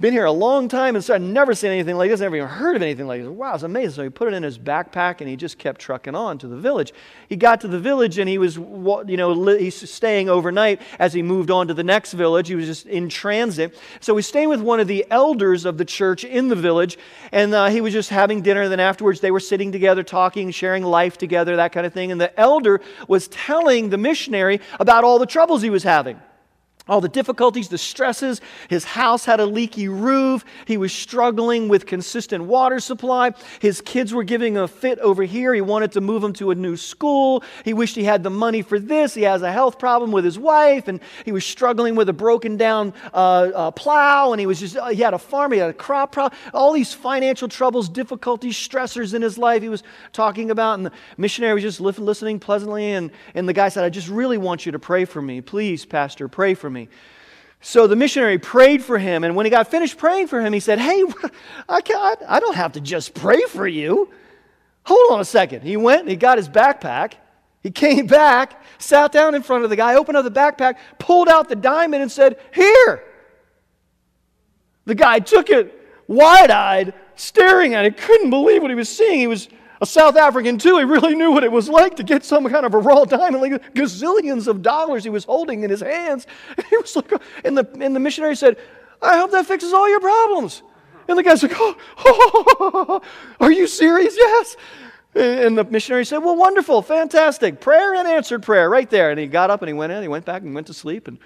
been 0.00 0.12
here 0.12 0.24
a 0.24 0.32
long 0.32 0.68
time 0.68 0.96
and 0.96 1.04
so 1.04 1.14
I've 1.14 1.22
never 1.22 1.54
seen 1.54 1.70
anything 1.70 1.96
like 1.96 2.10
this, 2.10 2.18
never 2.18 2.34
even 2.34 2.48
heard 2.48 2.74
of 2.74 2.82
anything 2.82 3.06
like 3.06 3.22
this. 3.22 3.28
Wow, 3.28 3.54
it's 3.54 3.62
amazing. 3.62 3.94
So 3.94 4.02
he 4.02 4.08
put 4.08 4.26
it 4.26 4.34
in 4.34 4.42
his 4.42 4.58
backpack 4.58 5.20
and 5.20 5.28
he 5.28 5.36
just 5.36 5.56
kept 5.56 5.80
trucking 5.80 6.16
on 6.16 6.36
to 6.38 6.48
the 6.48 6.56
village. 6.56 6.92
He 7.28 7.36
got 7.36 7.60
to 7.60 7.68
the 7.68 7.78
village 7.78 8.18
and 8.18 8.28
he 8.28 8.36
was, 8.36 8.56
you 8.56 9.16
know, 9.16 9.46
he's 9.56 9.88
staying 9.88 10.28
overnight 10.28 10.82
as 10.98 11.12
he 11.12 11.22
moved 11.22 11.48
on 11.50 11.68
to 11.68 11.74
the 11.74 11.84
next 11.84 12.12
village. 12.12 12.48
He 12.48 12.56
was 12.56 12.66
just 12.66 12.86
in 12.86 13.08
transit. 13.08 13.78
So 14.00 14.16
he's 14.16 14.26
staying 14.26 14.48
with 14.48 14.60
one 14.60 14.80
of 14.80 14.88
the 14.88 15.06
elders 15.12 15.64
of 15.64 15.78
the 15.78 15.84
church 15.84 16.24
in 16.24 16.48
the 16.48 16.56
village 16.56 16.98
and 17.30 17.54
uh, 17.54 17.66
he 17.66 17.80
was 17.80 17.92
just 17.92 18.10
having 18.10 18.42
dinner. 18.42 18.62
And 18.62 18.72
then 18.72 18.80
afterwards 18.80 19.20
they 19.20 19.30
were 19.30 19.40
sitting 19.40 19.70
together, 19.70 20.02
talking, 20.02 20.50
sharing 20.50 20.82
life 20.82 21.18
together, 21.18 21.54
that 21.56 21.70
kind 21.70 21.86
of 21.86 21.92
thing. 21.92 22.10
And 22.10 22.20
the 22.20 22.38
elder 22.38 22.80
was 23.06 23.28
telling 23.28 23.90
the 23.90 23.98
missionary 23.98 24.60
about 24.80 25.04
all 25.04 25.20
the 25.20 25.26
troubles 25.26 25.62
he 25.62 25.70
was 25.70 25.84
having 25.84 26.18
all 26.86 27.00
the 27.00 27.08
difficulties, 27.08 27.68
the 27.68 27.78
stresses. 27.78 28.42
His 28.68 28.84
house 28.84 29.24
had 29.24 29.40
a 29.40 29.46
leaky 29.46 29.88
roof. 29.88 30.44
He 30.66 30.76
was 30.76 30.92
struggling 30.92 31.68
with 31.68 31.86
consistent 31.86 32.44
water 32.44 32.78
supply. 32.78 33.32
His 33.60 33.80
kids 33.80 34.12
were 34.12 34.22
giving 34.22 34.58
a 34.58 34.68
fit 34.68 34.98
over 34.98 35.22
here. 35.22 35.54
He 35.54 35.62
wanted 35.62 35.92
to 35.92 36.02
move 36.02 36.20
them 36.20 36.34
to 36.34 36.50
a 36.50 36.54
new 36.54 36.76
school. 36.76 37.42
He 37.64 37.72
wished 37.72 37.96
he 37.96 38.04
had 38.04 38.22
the 38.22 38.28
money 38.28 38.60
for 38.60 38.78
this. 38.78 39.14
He 39.14 39.22
has 39.22 39.40
a 39.40 39.50
health 39.50 39.78
problem 39.78 40.12
with 40.12 40.26
his 40.26 40.38
wife, 40.38 40.86
and 40.86 41.00
he 41.24 41.32
was 41.32 41.46
struggling 41.46 41.94
with 41.94 42.10
a 42.10 42.12
broken 42.12 42.58
down 42.58 42.92
uh, 43.14 43.50
uh, 43.54 43.70
plow. 43.70 44.32
And 44.32 44.40
he 44.40 44.46
was 44.46 44.60
just, 44.60 44.76
uh, 44.76 44.88
he 44.88 45.00
had 45.00 45.14
a 45.14 45.18
farm, 45.18 45.52
he 45.52 45.58
had 45.58 45.70
a 45.70 45.74
crop 45.74 46.12
problem. 46.12 46.38
All 46.52 46.74
these 46.74 46.92
financial 46.92 47.48
troubles, 47.48 47.88
difficulties, 47.88 48.56
stressors 48.56 49.14
in 49.14 49.22
his 49.22 49.38
life 49.38 49.62
he 49.62 49.70
was 49.70 49.84
talking 50.12 50.50
about. 50.50 50.74
And 50.74 50.84
the 50.84 50.92
missionary 51.16 51.54
was 51.54 51.62
just 51.62 51.80
listening 51.80 52.38
pleasantly. 52.38 52.92
And, 52.92 53.10
and 53.34 53.48
the 53.48 53.54
guy 53.54 53.70
said, 53.70 53.84
I 53.84 53.88
just 53.88 54.08
really 54.08 54.36
want 54.36 54.66
you 54.66 54.72
to 54.72 54.78
pray 54.78 55.06
for 55.06 55.22
me. 55.22 55.40
Please, 55.40 55.86
Pastor, 55.86 56.28
pray 56.28 56.52
for 56.52 56.68
me 56.68 56.73
me. 56.74 56.88
So 57.60 57.86
the 57.86 57.96
missionary 57.96 58.38
prayed 58.38 58.84
for 58.84 58.98
him, 58.98 59.24
and 59.24 59.34
when 59.34 59.46
he 59.46 59.50
got 59.50 59.68
finished 59.70 59.96
praying 59.96 60.26
for 60.26 60.38
him, 60.38 60.52
he 60.52 60.60
said, 60.60 60.78
Hey, 60.78 61.02
I, 61.68 61.80
can't, 61.80 62.20
I 62.28 62.38
don't 62.38 62.56
have 62.56 62.72
to 62.72 62.80
just 62.80 63.14
pray 63.14 63.40
for 63.48 63.66
you. 63.66 64.10
Hold 64.84 65.12
on 65.12 65.20
a 65.20 65.24
second. 65.24 65.62
He 65.62 65.78
went 65.78 66.02
and 66.02 66.10
he 66.10 66.16
got 66.16 66.36
his 66.36 66.48
backpack. 66.48 67.14
He 67.62 67.70
came 67.70 68.06
back, 68.06 68.62
sat 68.78 69.10
down 69.12 69.34
in 69.34 69.42
front 69.42 69.64
of 69.64 69.70
the 69.70 69.76
guy, 69.76 69.94
opened 69.94 70.18
up 70.18 70.24
the 70.24 70.30
backpack, 70.30 70.76
pulled 70.98 71.28
out 71.28 71.48
the 71.48 71.56
diamond, 71.56 72.02
and 72.02 72.12
said, 72.12 72.38
Here. 72.52 73.02
The 74.84 74.94
guy 74.94 75.20
took 75.20 75.48
it 75.48 75.80
wide 76.06 76.50
eyed, 76.50 76.92
staring 77.16 77.72
at 77.72 77.86
it, 77.86 77.96
couldn't 77.96 78.28
believe 78.28 78.60
what 78.60 78.70
he 78.70 78.74
was 78.74 78.94
seeing. 78.94 79.20
He 79.20 79.26
was 79.26 79.48
a 79.84 79.86
South 79.86 80.16
African, 80.16 80.56
too, 80.58 80.78
he 80.78 80.84
really 80.84 81.14
knew 81.14 81.30
what 81.30 81.44
it 81.44 81.52
was 81.52 81.68
like 81.68 81.96
to 81.96 82.02
get 82.02 82.24
some 82.24 82.48
kind 82.48 82.64
of 82.64 82.72
a 82.72 82.78
raw 82.78 83.04
diamond, 83.04 83.42
like 83.42 83.74
gazillions 83.74 84.46
of 84.46 84.62
dollars 84.62 85.04
he 85.04 85.10
was 85.10 85.24
holding 85.24 85.62
in 85.62 85.70
his 85.70 85.80
hands. 85.80 86.26
And 86.56 86.66
he 86.70 86.76
was 86.78 86.96
like, 86.96 87.12
and 87.44 87.56
the, 87.56 87.68
and 87.80 87.94
the 87.94 88.00
missionary 88.00 88.34
said, 88.34 88.56
I 89.02 89.18
hope 89.18 89.30
that 89.32 89.46
fixes 89.46 89.72
all 89.72 89.88
your 89.88 90.00
problems. 90.00 90.62
And 91.06 91.18
the 91.18 91.22
guy's 91.22 91.42
like, 91.42 91.52
oh, 91.54 91.76
oh, 91.98 92.04
oh, 92.06 92.44
oh, 92.60 92.86
oh 92.88 93.02
are 93.40 93.52
you 93.52 93.66
serious? 93.66 94.16
Yes. 94.24 94.56
And 95.16 95.56
the 95.56 95.62
missionary 95.62 96.04
said, 96.04 96.18
Well, 96.18 96.34
wonderful, 96.34 96.82
fantastic. 96.82 97.60
Prayer 97.60 97.94
and 97.94 98.08
answered 98.08 98.42
prayer 98.42 98.68
right 98.68 98.90
there. 98.90 99.10
And 99.10 99.20
he 99.20 99.28
got 99.28 99.48
up 99.48 99.62
and 99.62 99.68
he 99.68 99.72
went 99.72 99.92
in, 99.92 100.02
he 100.02 100.08
went 100.08 100.24
back 100.24 100.42
and 100.42 100.52
went 100.56 100.66
to 100.66 100.74
sleep. 100.74 101.06
And 101.06 101.20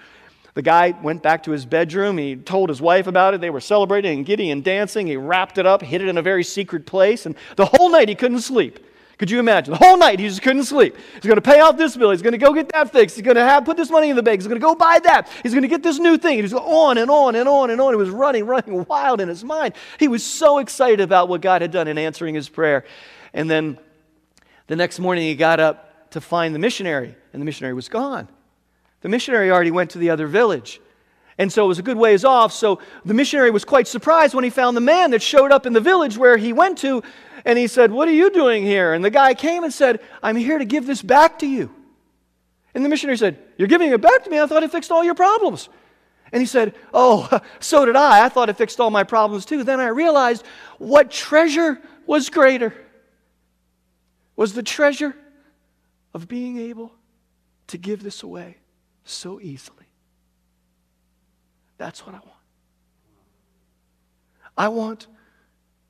the 0.59 0.62
guy 0.62 0.93
went 1.05 1.23
back 1.23 1.45
to 1.45 1.53
his 1.53 1.65
bedroom. 1.65 2.19
He 2.19 2.35
told 2.35 2.69
his 2.69 2.83
wife 2.83 3.07
about 3.07 3.33
it. 3.33 3.41
They 3.41 3.49
were 3.49 3.61
celebrating 3.61 4.17
and 4.17 4.27
giddy 4.27 4.50
and 4.50 4.65
dancing. 4.65 5.07
He 5.07 5.17
wrapped 5.17 5.57
it 5.57 5.67
up, 5.67 5.83
hid 5.83 6.03
it 6.03 6.09
in 6.09 6.19
a 6.19 6.23
very 6.23 6.43
secret 6.43 6.85
place. 6.85 7.27
And 7.27 7.37
the 7.55 7.67
whole 7.67 7.88
night 7.91 8.09
he 8.09 8.17
couldn't 8.17 8.41
sleep. 8.41 8.85
Could 9.19 9.31
you 9.31 9.38
imagine? 9.38 9.75
The 9.75 9.79
whole 9.79 9.97
night 9.97 10.19
he 10.19 10.27
just 10.27 10.43
couldn't 10.43 10.65
sleep. 10.65 10.97
He's 11.15 11.23
going 11.23 11.37
to 11.37 11.41
pay 11.41 11.61
off 11.61 11.77
this 11.77 11.97
bill. 11.97 12.11
He's 12.11 12.23
going 12.23 12.33
to 12.33 12.38
go 12.38 12.53
get 12.53 12.71
that 12.73 12.91
fixed. 12.91 13.15
He's 13.15 13.25
going 13.25 13.37
to 13.37 13.45
have 13.45 13.65
put 13.65 13.77
this 13.77 13.88
money 13.88 14.11
in 14.11 14.17
the 14.17 14.23
bank. 14.25 14.41
He's 14.41 14.49
going 14.49 14.61
to 14.61 14.67
go 14.67 14.75
buy 14.75 14.99
that. 15.05 15.29
He's 15.45 15.53
going 15.53 15.62
to 15.62 15.69
get 15.69 15.85
this 15.85 16.00
new 16.00 16.19
thing. 16.19 16.41
He's 16.41 16.53
on 16.53 16.99
and 16.99 17.09
on 17.09 17.37
and 17.37 17.49
on 17.49 17.71
and 17.71 17.81
on. 17.81 17.93
He 17.93 17.97
was 17.97 18.11
running, 18.11 18.45
running 18.45 18.85
wild 18.87 19.21
in 19.21 19.29
his 19.29 19.45
mind. 19.45 19.75
He 20.00 20.09
was 20.09 20.27
so 20.27 20.59
excited 20.59 21.00
about 21.00 21.29
what 21.29 21.41
God 21.41 21.62
had 21.62 21.71
done 21.71 21.87
in 21.87 21.99
answering 21.99 22.35
his 22.35 22.49
prayer. 22.49 22.85
And 23.33 23.49
then 23.49 23.79
the 24.67 24.75
next 24.75 24.99
morning 24.99 25.23
he 25.23 25.37
got 25.37 25.61
up 25.61 26.11
to 26.11 26.21
find 26.21 26.53
the 26.53 26.59
missionary, 26.59 27.15
and 27.33 27.41
the 27.41 27.47
missionary 27.47 27.75
was 27.75 27.88
gone. 27.88 28.27
The 29.00 29.09
missionary 29.09 29.50
already 29.50 29.71
went 29.71 29.90
to 29.90 29.99
the 29.99 30.11
other 30.11 30.26
village. 30.26 30.81
And 31.38 31.52
so 31.52 31.64
it 31.64 31.69
was 31.69 31.78
a 31.78 31.83
good 31.83 31.97
ways 31.97 32.25
off. 32.25 32.52
So 32.52 32.81
the 33.05 33.14
missionary 33.14 33.50
was 33.52 33.64
quite 33.64 33.87
surprised 33.87 34.35
when 34.35 34.43
he 34.43 34.50
found 34.50 34.76
the 34.76 34.83
man 34.83 35.12
that 35.12 35.23
showed 35.23 35.52
up 35.52 35.67
in 35.67 35.73
the 35.73 35.81
village 35.81 36.19
where 36.19 36.37
he 36.37 36.52
went 36.52 36.78
to. 36.78 37.02
And 37.45 37.57
he 37.57 37.69
said, 37.69 37.93
What 37.93 38.09
are 38.09 38.12
you 38.12 38.31
doing 38.31 38.64
here? 38.64 38.93
And 38.93 39.05
the 39.05 39.11
guy 39.11 39.35
came 39.35 39.62
and 39.62 39.73
said, 39.73 40.00
I'm 40.23 40.37
here 40.37 40.59
to 40.59 40.64
give 40.64 40.87
this 40.87 41.00
back 41.00 41.38
to 41.38 41.47
you. 41.47 41.73
And 42.75 42.85
the 42.85 42.88
missionary 42.88 43.17
said, 43.17 43.38
You're 43.57 43.69
giving 43.69 43.93
it 43.93 44.00
back 44.00 44.25
to 44.25 44.31
me? 44.31 44.40
I 44.40 44.47
thought 44.47 44.64
it 44.64 44.73
fixed 44.73 44.90
all 44.90 45.05
your 45.05 45.14
problems. 45.14 45.69
And 46.33 46.43
he 46.43 46.47
said, 46.47 46.75
Oh, 46.93 47.40
so 47.61 47.87
did 47.87 47.95
I. 47.95 48.25
I 48.25 48.28
thought 48.28 48.49
it 48.49 48.57
fixed 48.57 48.81
all 48.81 48.90
my 48.90 49.05
problems 49.05 49.47
too. 49.47 49.62
Then 49.62 49.78
I 49.78 49.88
realized 49.88 50.45
what 50.78 51.11
treasure 51.11 51.81
was 52.05 52.31
greater 52.31 52.75
was 54.35 54.55
the 54.55 54.62
treasure 54.62 55.14
of 56.14 56.26
being 56.26 56.59
able 56.59 56.93
to 57.69 57.78
give 57.78 58.02
this 58.02 58.23
away 58.23 58.57
so 59.09 59.41
easily. 59.41 59.87
That's 61.79 62.05
what 62.05 62.15
I 62.15 62.19
want. 62.19 62.33
I 64.57 64.69
want 64.69 65.07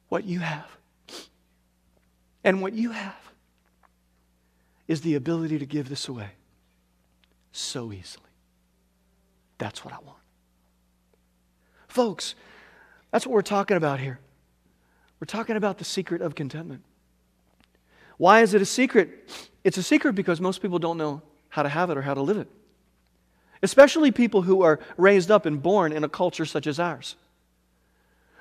what 0.09 0.25
you 0.25 0.41
have. 0.41 0.69
And 2.45 2.63
what 2.63 2.73
you 2.73 2.91
have 2.91 3.33
is 4.87 5.01
the 5.01 5.17
ability 5.17 5.59
to 5.59 5.67
give 5.67 5.89
this 5.89 6.09
away 6.09 6.31
so 7.53 7.93
easily. 7.93 8.25
That's 9.59 9.85
what 9.85 9.93
I 9.93 9.99
want. 9.99 10.19
Folks, 11.89 12.35
that's 13.11 13.27
what 13.27 13.33
we're 13.33 13.43
talking 13.43 13.77
about 13.77 13.99
here. 13.99 14.21
We're 15.21 15.27
talking 15.27 15.57
about 15.57 15.79
the 15.79 15.85
secret 15.85 16.23
of 16.23 16.35
contentment. 16.35 16.85
Why 18.19 18.43
is 18.43 18.55
it 18.55 18.63
a 18.63 18.67
secret? 18.67 19.29
It's 19.65 19.79
a 19.79 19.83
secret 19.83 20.15
because 20.15 20.41
most 20.41 20.63
people 20.63 20.79
don't 20.79 20.97
know 20.97 21.23
how 21.49 21.63
to 21.63 21.69
have 21.69 21.91
it 21.91 21.97
or 21.97 22.03
how 22.03 22.15
to 22.15 22.23
live 22.23 22.37
it 22.37 22.49
especially 23.63 24.11
people 24.11 24.43
who 24.43 24.63
are 24.63 24.81
raised 24.97 25.31
up 25.31 25.47
and 25.47 25.63
born 25.63 25.93
in 25.93 26.05
a 26.05 26.09
culture 26.09 26.45
such 26.45 26.67
as 26.67 26.79
ours. 26.79 27.17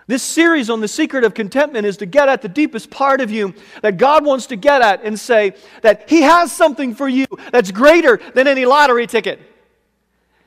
This 0.08 0.24
series 0.24 0.70
on 0.70 0.80
the 0.80 0.88
secret 0.88 1.26
of 1.26 1.34
contentment 1.34 1.86
is 1.86 1.98
to 1.98 2.06
get 2.06 2.30
at 2.30 2.42
the 2.42 2.48
deepest 2.48 2.90
part 2.90 3.20
of 3.20 3.30
you 3.30 3.54
that 3.82 3.98
God 3.98 4.26
wants 4.26 4.48
to 4.48 4.56
get 4.56 4.82
at 4.82 5.04
and 5.04 5.20
say 5.20 5.54
that 5.82 6.10
He 6.10 6.22
has 6.22 6.52
something 6.52 6.96
for 6.96 7.10
you 7.10 7.26
that's 7.52 7.72
greater 7.72 8.18
than 8.34 8.48
any 8.48 8.66
lottery 8.66 9.06
ticket. 9.06 9.42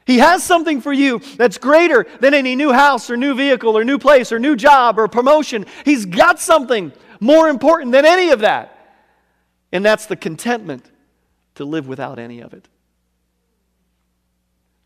He 0.07 0.19
has 0.19 0.43
something 0.43 0.81
for 0.81 0.93
you 0.93 1.21
that's 1.37 1.59
greater 1.59 2.07
than 2.21 2.33
any 2.33 2.57
new 2.57 2.73
house 2.73 3.11
or 3.11 3.19
new 3.19 3.35
vehicle 3.35 3.77
or 3.77 3.85
new 3.85 3.99
place 3.99 4.33
or 4.33 4.39
new 4.39 4.57
job 4.57 4.99
or 4.99 5.09
promotion. 5.09 5.67
He's 5.85 6.07
got 6.07 6.41
something 6.41 6.93
more 7.21 7.49
important 7.49 7.93
than 7.93 8.07
any 8.07 8.31
of 8.31 8.41
that. 8.41 8.77
And 9.73 9.85
that's 9.85 10.07
the 10.07 10.17
contentment 10.17 10.91
to 11.57 11.65
live 11.65 11.87
without 11.87 12.19
any 12.19 12.41
of 12.41 12.55
it. 12.55 12.67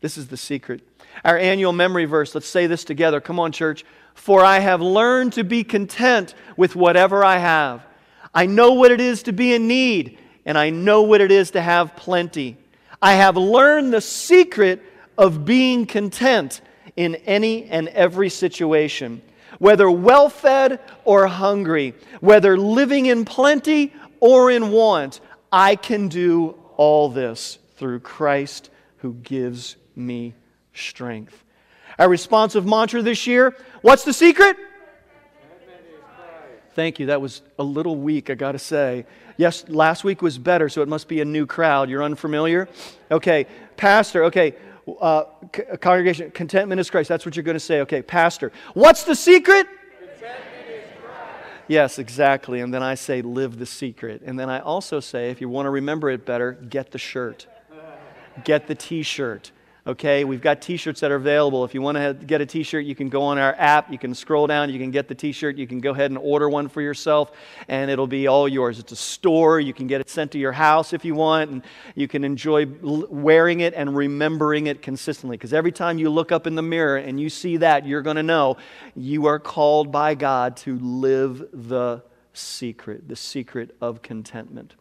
This 0.01 0.17
is 0.17 0.27
the 0.27 0.37
secret. 0.37 0.81
Our 1.23 1.37
annual 1.37 1.73
memory 1.73 2.05
verse, 2.05 2.35
let's 2.35 2.47
say 2.47 2.67
this 2.67 2.83
together. 2.83 3.21
Come 3.21 3.39
on, 3.39 3.51
church. 3.51 3.85
For 4.13 4.43
I 4.43 4.59
have 4.59 4.81
learned 4.81 5.33
to 5.33 5.43
be 5.43 5.63
content 5.63 6.35
with 6.57 6.75
whatever 6.75 7.23
I 7.23 7.37
have. 7.37 7.85
I 8.33 8.45
know 8.45 8.73
what 8.73 8.91
it 8.91 9.01
is 9.01 9.23
to 9.23 9.33
be 9.33 9.53
in 9.53 9.67
need, 9.67 10.17
and 10.45 10.57
I 10.57 10.69
know 10.69 11.03
what 11.03 11.21
it 11.21 11.31
is 11.31 11.51
to 11.51 11.61
have 11.61 11.95
plenty. 11.95 12.57
I 13.01 13.13
have 13.13 13.37
learned 13.37 13.93
the 13.93 14.01
secret 14.01 14.81
of 15.17 15.45
being 15.45 15.85
content 15.85 16.61
in 16.95 17.15
any 17.15 17.65
and 17.65 17.87
every 17.89 18.29
situation, 18.29 19.21
whether 19.59 19.89
well 19.89 20.29
fed 20.29 20.79
or 21.03 21.27
hungry, 21.27 21.93
whether 22.19 22.57
living 22.57 23.05
in 23.05 23.25
plenty 23.25 23.93
or 24.19 24.51
in 24.51 24.71
want. 24.71 25.19
I 25.51 25.75
can 25.75 26.09
do 26.09 26.57
all 26.77 27.09
this 27.09 27.59
through 27.75 28.01
Christ 28.01 28.69
who 28.97 29.13
gives 29.13 29.77
me 29.95 30.33
strength. 30.73 31.43
Our 31.97 32.09
responsive 32.09 32.65
mantra 32.65 33.01
this 33.01 33.25
year 33.25 33.55
what's 33.81 34.03
the 34.03 34.13
secret? 34.13 34.57
Thank 36.73 36.99
you. 36.99 37.05
That 37.05 37.21
was 37.21 37.41
a 37.57 37.63
little 37.63 37.95
weak, 37.95 38.29
I 38.29 38.35
got 38.35 38.51
to 38.51 38.59
say. 38.59 39.05
Yes, 39.37 39.63
last 39.69 40.03
week 40.03 40.21
was 40.21 40.37
better, 40.37 40.67
so 40.67 40.81
it 40.81 40.89
must 40.89 41.07
be 41.07 41.21
a 41.21 41.25
new 41.25 41.45
crowd. 41.45 41.89
You're 41.89 42.03
unfamiliar? 42.03 42.67
Okay, 43.09 43.47
Pastor, 43.77 44.25
okay, 44.25 44.55
uh, 44.99 45.23
c- 45.55 45.63
congregation, 45.79 46.31
contentment 46.31 46.81
is 46.81 46.89
Christ. 46.89 47.07
That's 47.07 47.25
what 47.25 47.37
you're 47.37 47.43
going 47.43 47.55
to 47.55 47.61
say. 47.61 47.79
Okay, 47.81 48.01
Pastor, 48.01 48.51
what's 48.73 49.03
the 49.03 49.15
secret? 49.15 49.67
Yes, 51.67 51.97
exactly. 51.97 52.59
And 52.59 52.73
then 52.73 52.83
I 52.83 52.95
say, 52.95 53.21
live 53.21 53.57
the 53.57 53.65
secret. 53.65 54.21
And 54.25 54.37
then 54.37 54.49
I 54.49 54.59
also 54.59 54.99
say, 54.99 55.31
if 55.31 55.39
you 55.39 55.47
want 55.47 55.65
to 55.67 55.71
remember 55.71 56.09
it 56.09 56.25
better, 56.25 56.51
get 56.51 56.91
the 56.91 56.99
shirt, 56.99 57.47
get 58.43 58.67
the 58.67 58.75
t 58.75 59.01
shirt 59.01 59.51
Okay, 59.87 60.23
we've 60.23 60.41
got 60.41 60.63
t 60.63 60.77
shirts 60.77 61.01
that 61.01 61.11
are 61.11 61.15
available. 61.15 61.63
If 61.63 61.75
you 61.75 61.81
want 61.81 61.97
to 61.97 62.15
get 62.15 62.41
a 62.41 62.45
t 62.47 62.63
shirt, 62.63 62.85
you 62.85 62.95
can 62.95 63.07
go 63.07 63.21
on 63.21 63.37
our 63.37 63.53
app, 63.59 63.91
you 63.91 63.99
can 63.99 64.15
scroll 64.15 64.47
down, 64.47 64.71
you 64.71 64.79
can 64.79 64.89
get 64.89 65.07
the 65.07 65.13
t 65.13 65.31
shirt, 65.31 65.57
you 65.57 65.67
can 65.67 65.79
go 65.79 65.91
ahead 65.91 66.09
and 66.09 66.17
order 66.17 66.49
one 66.49 66.69
for 66.69 66.81
yourself, 66.81 67.31
and 67.67 67.91
it'll 67.91 68.07
be 68.07 68.25
all 68.25 68.47
yours. 68.47 68.79
It's 68.79 68.91
a 68.93 68.95
store, 68.95 69.59
you 69.59 69.75
can 69.75 69.85
get 69.85 70.01
it 70.01 70.09
sent 70.09 70.31
to 70.31 70.39
your 70.39 70.53
house 70.53 70.91
if 70.91 71.05
you 71.05 71.13
want, 71.13 71.51
and 71.51 71.63
you 71.93 72.07
can 72.07 72.23
enjoy 72.23 72.65
wearing 72.81 73.59
it 73.59 73.75
and 73.75 73.95
remembering 73.95 74.65
it 74.65 74.81
consistently. 74.81 75.37
Because 75.37 75.53
every 75.53 75.71
time 75.71 75.99
you 75.99 76.09
look 76.09 76.31
up 76.31 76.47
in 76.47 76.55
the 76.55 76.63
mirror 76.63 76.97
and 76.97 77.19
you 77.19 77.29
see 77.29 77.57
that, 77.57 77.85
you're 77.85 78.01
going 78.01 78.15
to 78.15 78.23
know 78.23 78.57
you 78.95 79.27
are 79.27 79.37
called 79.37 79.91
by 79.91 80.15
God 80.15 80.57
to 80.57 80.79
live 80.79 81.47
the 81.53 82.01
secret, 82.33 83.07
the 83.07 83.15
secret 83.15 83.75
of 83.81 84.01
contentment. 84.01 84.73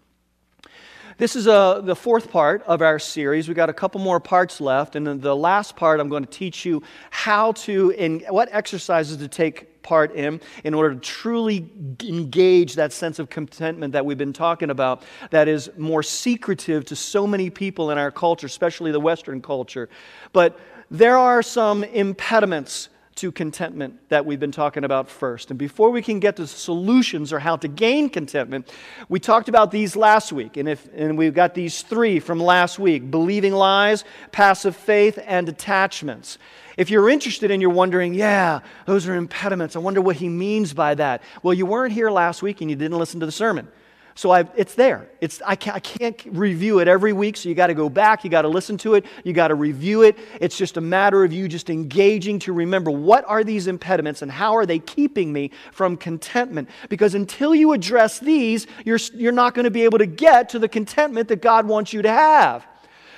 This 1.17 1.37
is 1.37 1.47
uh, 1.47 1.81
the 1.81 1.95
fourth 1.95 2.29
part 2.33 2.65
of 2.65 2.83
our 2.83 2.99
series. 2.99 3.47
We've 3.47 3.57
got 3.57 3.71
a 3.71 3.75
couple 3.75 4.01
more 4.01 4.19
parts 4.19 4.61
left. 4.61 4.97
And 4.97 5.07
in 5.07 5.21
the 5.21 5.37
last 5.37 5.77
part, 5.77 6.01
I'm 6.01 6.09
going 6.09 6.25
to 6.25 6.31
teach 6.31 6.65
you 6.65 6.83
how 7.11 7.53
to, 7.53 7.91
in 7.91 8.21
what 8.31 8.49
exercises 8.51 9.19
to 9.19 9.29
take 9.29 9.81
part 9.85 10.13
in, 10.17 10.41
in 10.65 10.75
order 10.75 10.95
to 10.95 11.01
truly 11.01 11.71
engage 12.03 12.75
that 12.75 12.93
sense 12.93 13.21
of 13.21 13.31
contentment 13.31 13.93
that 13.93 14.05
we've 14.05 14.19
been 14.19 14.33
talking 14.33 14.71
about, 14.71 15.05
that 15.31 15.47
is 15.47 15.71
more 15.77 16.03
secretive 16.03 16.85
to 16.87 16.97
so 16.97 17.29
many 17.29 17.49
people 17.49 17.93
in 17.93 17.99
our 17.99 18.11
culture, 18.11 18.49
especially 18.49 18.91
the 18.91 18.99
Western 18.99 19.41
culture. 19.41 19.89
But 20.33 20.59
there 20.91 21.17
are 21.17 21.43
some 21.43 21.85
impediments 21.85 22.89
to 23.17 23.31
contentment 23.31 23.99
that 24.09 24.27
we've 24.27 24.41
been 24.41 24.53
talking 24.53 24.85
about 24.85 25.09
first. 25.09 25.51
And 25.51 25.59
before 25.59 25.91
we 25.91 26.03
can 26.03 26.21
get 26.21 26.37
to 26.37 26.47
solutions 26.47 27.33
or 27.33 27.39
how 27.39 27.57
to 27.57 27.69
gain 27.69 28.09
contentment, 28.09 28.71
we 29.09 29.21
talked 29.21 29.49
about 29.49 29.71
these 29.71 29.95
last 29.95 30.33
week. 30.33 30.57
And, 30.57 30.69
if, 30.69 30.89
and 30.95 31.17
we've 31.17 31.35
got 31.35 31.55
these 31.55 31.83
three 31.83 32.19
from 32.19 32.41
last 32.41 32.79
week 32.79 33.11
believing 33.11 33.53
lies, 33.53 34.05
passive 34.33 34.77
faith, 34.77 35.19
and 35.25 35.49
attachments. 35.49 36.39
If 36.77 36.91
you're 36.91 37.09
interested 37.09 37.51
and 37.51 37.63
you're 37.63 37.71
wondering, 37.71 38.15
yeah, 38.15 38.61
those 38.87 39.07
are 39.07 39.15
impediments, 39.15 39.77
I 39.77 39.79
wonder 39.79 40.01
what 40.01 40.17
he 40.17 40.29
means 40.29 40.73
by 40.75 40.95
that. 40.97 41.23
Well, 41.43 41.55
you 41.55 41.67
weren't 41.67 41.93
here 41.93 42.11
last 42.11 42.43
week 42.43 42.61
and 42.61 42.69
you 42.69 42.77
didn't 42.77 42.99
listen 42.99 43.21
to 43.21 43.27
the 43.27 43.33
sermon. 43.33 43.69
So 44.17 44.31
I, 44.31 44.49
it's 44.57 44.75
there. 44.75 45.09
It's, 45.21 45.43
I, 45.45 45.57
can't, 45.57 45.77
I 45.77 45.81
can't 45.81 46.25
review 46.27 46.79
it 46.79 46.87
every 46.87 47.13
week, 47.13 47.37
so 47.37 47.49
you 47.49 47.55
got 47.57 47.67
to 47.67 47.75
go 47.75 47.89
back, 47.89 48.23
you 48.23 48.31
got 48.31 48.43
to 48.43 48.49
listen 48.49 48.77
to 48.79 48.95
it, 48.95 49.07
you 49.25 49.33
got 49.33 49.49
to 49.49 49.57
review 49.57 50.03
it. 50.03 50.17
It's 50.41 50.57
just 50.57 50.77
a 50.77 50.81
matter 50.81 51.25
of 51.25 51.33
you 51.33 51.49
just 51.49 51.69
engaging 51.69 52.39
to 52.41 52.53
remember 52.53 52.93
what 52.93 53.25
are 53.27 53.43
these 53.43 53.67
impediments 53.67 54.23
and 54.23 54.31
how 54.31 54.55
are 54.55 54.67
they 54.67 54.79
keeping 54.79 55.33
me 55.33 55.51
from 55.73 55.97
contentment. 55.97 56.69
Because 56.89 57.17
until 57.17 57.57
you 57.57 57.73
address 57.73 58.21
these, 58.21 58.69
you're, 58.85 59.01
you're 59.15 59.33
not 59.33 59.55
going 59.55 59.65
to 59.65 59.71
be 59.71 59.83
able 59.83 59.99
to 59.99 60.07
get 60.07 60.49
to 60.51 60.61
the 60.61 60.69
contentment 60.69 61.27
that 61.29 61.43
God 61.43 61.67
wants 61.67 61.93
you 61.93 62.03
to 62.03 62.11
have. 62.11 62.65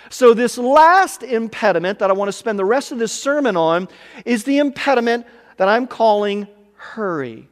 So, 0.09 0.35
this 0.35 0.57
last 0.57 1.25
impediment 1.25 1.99
that 1.99 2.11
I 2.11 2.12
want 2.12 2.29
to 2.29 2.33
spend 2.33 2.61
the 2.61 2.65
rest 2.65 2.93
of 2.93 2.99
this 3.00 3.12
sermon 3.12 3.57
on 3.57 3.88
is 4.25 4.45
the 4.45 4.59
impediment 4.59 5.26
that 5.57 5.69
I'm 5.69 5.88
calling 5.88 6.47
hurry. 6.75 7.49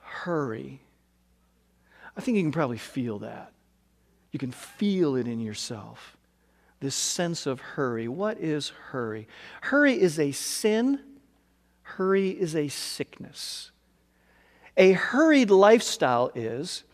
Hurry. 0.00 0.80
I 2.16 2.20
think 2.20 2.36
you 2.36 2.42
can 2.42 2.52
probably 2.52 2.78
feel 2.78 3.20
that. 3.20 3.52
You 4.32 4.38
can 4.38 4.52
feel 4.52 5.16
it 5.16 5.26
in 5.26 5.40
yourself. 5.40 6.16
This 6.80 6.94
sense 6.94 7.46
of 7.46 7.60
hurry. 7.60 8.08
What 8.08 8.38
is 8.38 8.70
hurry? 8.90 9.28
Hurry 9.62 10.00
is 10.00 10.18
a 10.18 10.32
sin, 10.32 11.00
hurry 11.82 12.30
is 12.30 12.56
a 12.56 12.68
sickness. 12.68 13.70
A 14.76 14.92
hurried 14.92 15.50
lifestyle 15.50 16.30
is 16.34 16.84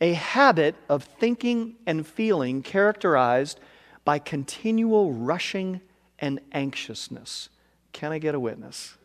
a 0.00 0.14
habit 0.14 0.76
of 0.88 1.04
thinking 1.04 1.76
and 1.86 2.06
feeling 2.06 2.62
characterized 2.62 3.60
by 4.04 4.18
continual 4.18 5.12
rushing 5.12 5.80
and 6.18 6.40
anxiousness. 6.52 7.48
Can 7.92 8.12
I 8.12 8.18
get 8.18 8.34
a 8.34 8.40
witness? 8.40 8.96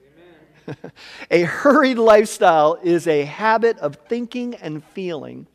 a 1.31 1.41
hurried 1.41 1.97
lifestyle 1.97 2.77
is 2.83 3.07
a 3.07 3.23
habit 3.25 3.77
of 3.79 3.95
thinking 4.07 4.55
and 4.55 4.83
feeling 4.83 5.47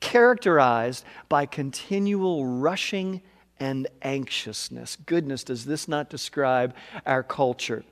characterized 0.00 1.04
by 1.28 1.46
continual 1.46 2.46
rushing 2.46 3.22
and 3.60 3.86
anxiousness. 4.02 4.96
Goodness, 5.06 5.44
does 5.44 5.64
this 5.64 5.88
not 5.88 6.10
describe 6.10 6.74
our 7.06 7.22
culture? 7.22 7.84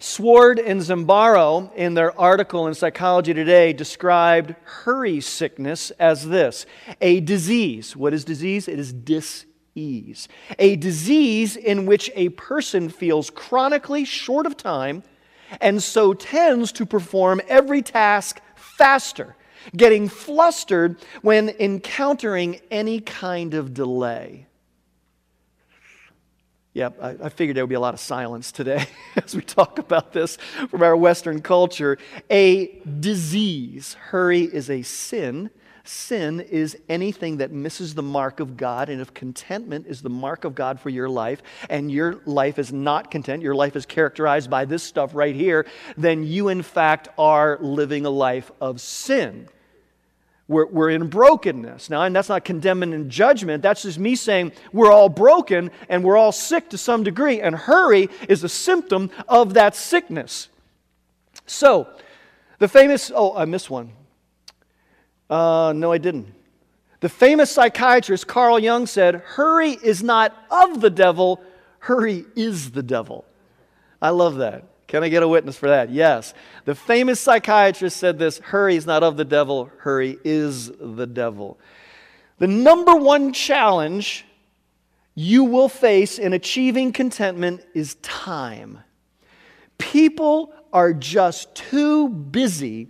Sword 0.00 0.60
and 0.60 0.80
Zimbardo, 0.80 1.74
in 1.74 1.94
their 1.94 2.18
article 2.18 2.68
in 2.68 2.74
Psychology 2.74 3.34
Today, 3.34 3.72
described 3.72 4.54
hurry 4.62 5.20
sickness 5.20 5.90
as 5.98 6.28
this 6.28 6.66
a 7.00 7.20
disease. 7.20 7.96
What 7.96 8.14
is 8.14 8.24
disease? 8.24 8.68
It 8.68 8.78
is 8.78 8.92
dis-ease. 8.92 10.28
A 10.58 10.76
disease 10.76 11.56
in 11.56 11.84
which 11.84 12.12
a 12.14 12.28
person 12.30 12.88
feels 12.88 13.28
chronically 13.30 14.04
short 14.04 14.46
of 14.46 14.56
time 14.56 15.02
and 15.60 15.82
so 15.82 16.14
tends 16.14 16.70
to 16.72 16.86
perform 16.86 17.40
every 17.48 17.82
task 17.82 18.40
faster 18.54 19.34
getting 19.76 20.08
flustered 20.08 20.96
when 21.22 21.50
encountering 21.60 22.60
any 22.70 23.00
kind 23.00 23.54
of 23.54 23.74
delay. 23.74 24.46
Yeah, 26.74 26.90
I, 27.00 27.16
I, 27.24 27.28
figured 27.28 27.56
there 27.56 27.64
would 27.64 27.70
be 27.70 27.74
a 27.74 27.80
lot 27.80 27.94
of 27.94 27.98
silence 27.98 28.52
today 28.52 28.86
as 29.16 29.34
we 29.34 29.42
talk 29.42 29.80
about 29.80 30.12
this 30.12 30.36
from 30.70 30.82
our 30.82 30.96
Western 30.96 31.42
culture. 31.42 31.98
A 32.30 32.80
disease. 33.00 33.94
Hurry 33.94 34.42
is 34.42 34.70
a 34.70 34.82
sin. 34.82 35.50
Sin 35.88 36.40
is 36.40 36.76
anything 36.90 37.38
that 37.38 37.50
misses 37.50 37.94
the 37.94 38.02
mark 38.02 38.40
of 38.40 38.58
God. 38.58 38.90
And 38.90 39.00
if 39.00 39.14
contentment 39.14 39.86
is 39.86 40.02
the 40.02 40.10
mark 40.10 40.44
of 40.44 40.54
God 40.54 40.78
for 40.78 40.90
your 40.90 41.08
life, 41.08 41.42
and 41.70 41.90
your 41.90 42.20
life 42.26 42.58
is 42.58 42.70
not 42.70 43.10
content, 43.10 43.42
your 43.42 43.54
life 43.54 43.74
is 43.74 43.86
characterized 43.86 44.50
by 44.50 44.66
this 44.66 44.82
stuff 44.82 45.14
right 45.14 45.34
here, 45.34 45.64
then 45.96 46.24
you, 46.24 46.48
in 46.48 46.60
fact, 46.60 47.08
are 47.16 47.56
living 47.62 48.04
a 48.04 48.10
life 48.10 48.52
of 48.60 48.82
sin. 48.82 49.48
We're, 50.46 50.66
we're 50.66 50.90
in 50.90 51.08
brokenness. 51.08 51.88
Now, 51.88 52.02
and 52.02 52.14
that's 52.14 52.28
not 52.28 52.44
condemning 52.44 52.92
and 52.92 53.10
judgment. 53.10 53.62
That's 53.62 53.84
just 53.84 53.98
me 53.98 54.14
saying 54.14 54.52
we're 54.74 54.92
all 54.92 55.08
broken 55.08 55.70
and 55.88 56.04
we're 56.04 56.18
all 56.18 56.32
sick 56.32 56.68
to 56.68 56.76
some 56.76 57.02
degree. 57.02 57.40
And 57.40 57.56
hurry 57.56 58.10
is 58.28 58.44
a 58.44 58.48
symptom 58.50 59.10
of 59.26 59.54
that 59.54 59.74
sickness. 59.74 60.50
So, 61.46 61.88
the 62.58 62.68
famous, 62.68 63.10
oh, 63.14 63.34
I 63.34 63.46
missed 63.46 63.70
one. 63.70 63.92
Uh, 65.28 65.72
no, 65.76 65.92
I 65.92 65.98
didn't. 65.98 66.34
The 67.00 67.08
famous 67.08 67.50
psychiatrist 67.50 68.26
Carl 68.26 68.58
Jung 68.58 68.86
said, 68.86 69.16
Hurry 69.16 69.70
is 69.70 70.02
not 70.02 70.34
of 70.50 70.80
the 70.80 70.90
devil, 70.90 71.40
hurry 71.80 72.24
is 72.34 72.72
the 72.72 72.82
devil. 72.82 73.24
I 74.02 74.10
love 74.10 74.36
that. 74.36 74.64
Can 74.88 75.04
I 75.04 75.08
get 75.10 75.22
a 75.22 75.28
witness 75.28 75.56
for 75.56 75.68
that? 75.68 75.90
Yes. 75.90 76.32
The 76.64 76.74
famous 76.74 77.20
psychiatrist 77.20 77.96
said 77.98 78.18
this 78.18 78.38
hurry 78.38 78.74
is 78.74 78.86
not 78.86 79.02
of 79.02 79.16
the 79.16 79.24
devil, 79.24 79.70
hurry 79.78 80.18
is 80.24 80.72
the 80.80 81.06
devil. 81.06 81.58
The 82.38 82.46
number 82.46 82.96
one 82.96 83.32
challenge 83.32 84.24
you 85.14 85.44
will 85.44 85.68
face 85.68 86.18
in 86.18 86.32
achieving 86.32 86.92
contentment 86.92 87.66
is 87.74 87.96
time. 87.96 88.78
People 89.76 90.54
are 90.72 90.92
just 90.92 91.54
too 91.54 92.08
busy 92.08 92.88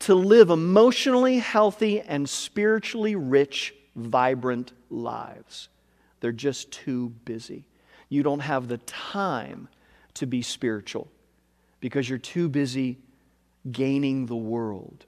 to 0.00 0.14
live 0.14 0.50
emotionally 0.50 1.38
healthy 1.38 2.00
and 2.00 2.28
spiritually 2.28 3.16
rich, 3.16 3.74
vibrant 3.96 4.72
lives. 4.90 5.68
They're 6.20 6.32
just 6.32 6.70
too 6.70 7.10
busy. 7.24 7.64
You 8.08 8.22
don't 8.22 8.40
have 8.40 8.68
the 8.68 8.78
time 8.78 9.68
to 10.14 10.26
be 10.26 10.42
spiritual 10.42 11.08
because 11.80 12.08
you're 12.08 12.18
too 12.18 12.48
busy 12.48 12.98
gaining 13.70 14.26
the 14.26 14.36
world. 14.36 15.04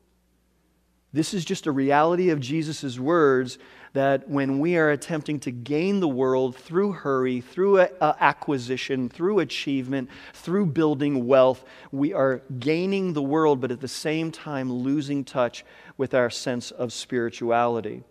This 1.12 1.34
is 1.34 1.44
just 1.44 1.66
a 1.66 1.72
reality 1.72 2.30
of 2.30 2.40
Jesus' 2.40 2.98
words 2.98 3.58
that 3.92 4.28
when 4.28 4.60
we 4.60 4.76
are 4.76 4.90
attempting 4.90 5.40
to 5.40 5.50
gain 5.50 6.00
the 6.00 6.08
world 6.08 6.56
through 6.56 6.92
hurry, 6.92 7.40
through 7.40 7.80
acquisition, 8.00 9.08
through 9.08 9.40
achievement, 9.40 10.08
through 10.32 10.66
building 10.66 11.26
wealth, 11.26 11.64
we 11.90 12.12
are 12.12 12.42
gaining 12.58 13.12
the 13.12 13.22
world, 13.22 13.60
but 13.60 13.70
at 13.70 13.80
the 13.80 13.88
same 13.88 14.30
time 14.30 14.72
losing 14.72 15.24
touch 15.24 15.64
with 15.96 16.14
our 16.14 16.30
sense 16.30 16.70
of 16.70 16.92
spirituality. 16.92 18.04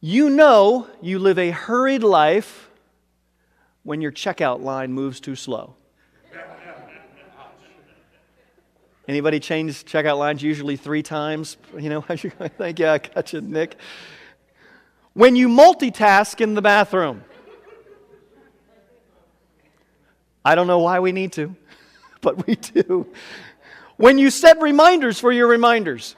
You 0.00 0.30
know 0.30 0.86
you 1.02 1.18
live 1.18 1.38
a 1.38 1.50
hurried 1.50 2.02
life 2.02 2.70
when 3.82 4.00
your 4.00 4.12
checkout 4.12 4.62
line 4.62 4.92
moves 4.92 5.18
too 5.20 5.34
slow. 5.34 5.74
Anybody 9.08 9.38
change 9.38 9.84
checkout 9.84 10.18
lines 10.18 10.42
usually 10.42 10.76
three 10.76 11.02
times? 11.02 11.56
You 11.78 11.88
know, 11.90 12.04
I 12.08 12.16
think, 12.16 12.78
yeah, 12.78 12.94
I 12.94 12.98
got 12.98 13.32
you, 13.32 13.40
Nick. 13.40 13.76
When 15.12 15.36
you 15.36 15.48
multitask 15.48 16.40
in 16.40 16.54
the 16.54 16.62
bathroom, 16.62 17.24
I 20.44 20.54
don't 20.54 20.66
know 20.66 20.80
why 20.80 21.00
we 21.00 21.12
need 21.12 21.32
to, 21.32 21.54
but 22.20 22.46
we 22.46 22.56
do. 22.56 23.06
When 23.96 24.18
you 24.18 24.30
set 24.30 24.60
reminders 24.60 25.18
for 25.20 25.32
your 25.32 25.46
reminders, 25.46 26.16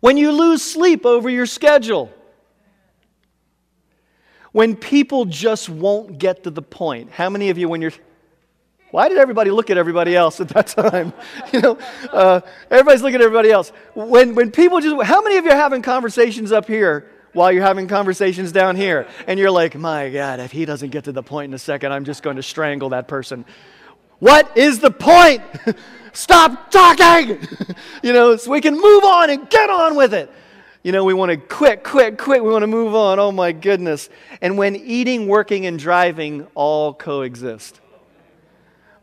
when 0.00 0.16
you 0.16 0.32
lose 0.32 0.62
sleep 0.62 1.04
over 1.04 1.28
your 1.28 1.46
schedule, 1.46 2.12
when 4.52 4.74
people 4.74 5.26
just 5.26 5.68
won't 5.68 6.18
get 6.18 6.44
to 6.44 6.50
the 6.50 6.62
point. 6.62 7.10
How 7.10 7.28
many 7.28 7.50
of 7.50 7.58
you, 7.58 7.68
when 7.68 7.82
you're 7.82 7.92
why 8.90 9.08
did 9.08 9.18
everybody 9.18 9.50
look 9.50 9.68
at 9.70 9.76
everybody 9.76 10.14
else 10.14 10.40
at 10.40 10.48
that 10.50 10.68
time? 10.68 11.12
You 11.52 11.60
know, 11.60 11.78
uh, 12.12 12.40
everybody's 12.70 13.02
looking 13.02 13.16
at 13.16 13.22
everybody 13.22 13.50
else. 13.50 13.70
When, 13.94 14.34
when 14.34 14.50
people 14.50 14.80
just, 14.80 15.02
how 15.04 15.22
many 15.22 15.36
of 15.36 15.44
you 15.44 15.50
are 15.50 15.56
having 15.56 15.82
conversations 15.82 16.52
up 16.52 16.66
here 16.66 17.08
while 17.32 17.52
you're 17.52 17.62
having 17.62 17.88
conversations 17.88 18.52
down 18.52 18.76
here? 18.76 19.06
And 19.26 19.38
you're 19.38 19.50
like, 19.50 19.74
my 19.74 20.10
God, 20.10 20.40
if 20.40 20.52
he 20.52 20.64
doesn't 20.64 20.90
get 20.90 21.04
to 21.04 21.12
the 21.12 21.22
point 21.22 21.50
in 21.50 21.54
a 21.54 21.58
second, 21.58 21.92
I'm 21.92 22.04
just 22.04 22.22
going 22.22 22.36
to 22.36 22.42
strangle 22.42 22.90
that 22.90 23.08
person. 23.08 23.44
What 24.18 24.56
is 24.56 24.80
the 24.80 24.90
point? 24.90 25.42
Stop 26.12 26.70
talking! 26.70 27.38
you 28.02 28.12
know, 28.12 28.36
so 28.36 28.50
we 28.50 28.60
can 28.60 28.74
move 28.74 29.04
on 29.04 29.30
and 29.30 29.48
get 29.50 29.68
on 29.70 29.96
with 29.96 30.14
it. 30.14 30.30
You 30.82 30.92
know, 30.92 31.04
we 31.04 31.14
want 31.14 31.30
to 31.30 31.36
quit, 31.36 31.82
quit, 31.82 32.16
quit. 32.16 32.42
We 32.42 32.50
want 32.50 32.62
to 32.62 32.68
move 32.68 32.94
on. 32.94 33.18
Oh 33.18 33.32
my 33.32 33.52
goodness. 33.52 34.08
And 34.40 34.56
when 34.56 34.76
eating, 34.76 35.26
working, 35.26 35.66
and 35.66 35.78
driving 35.78 36.46
all 36.54 36.94
coexist 36.94 37.80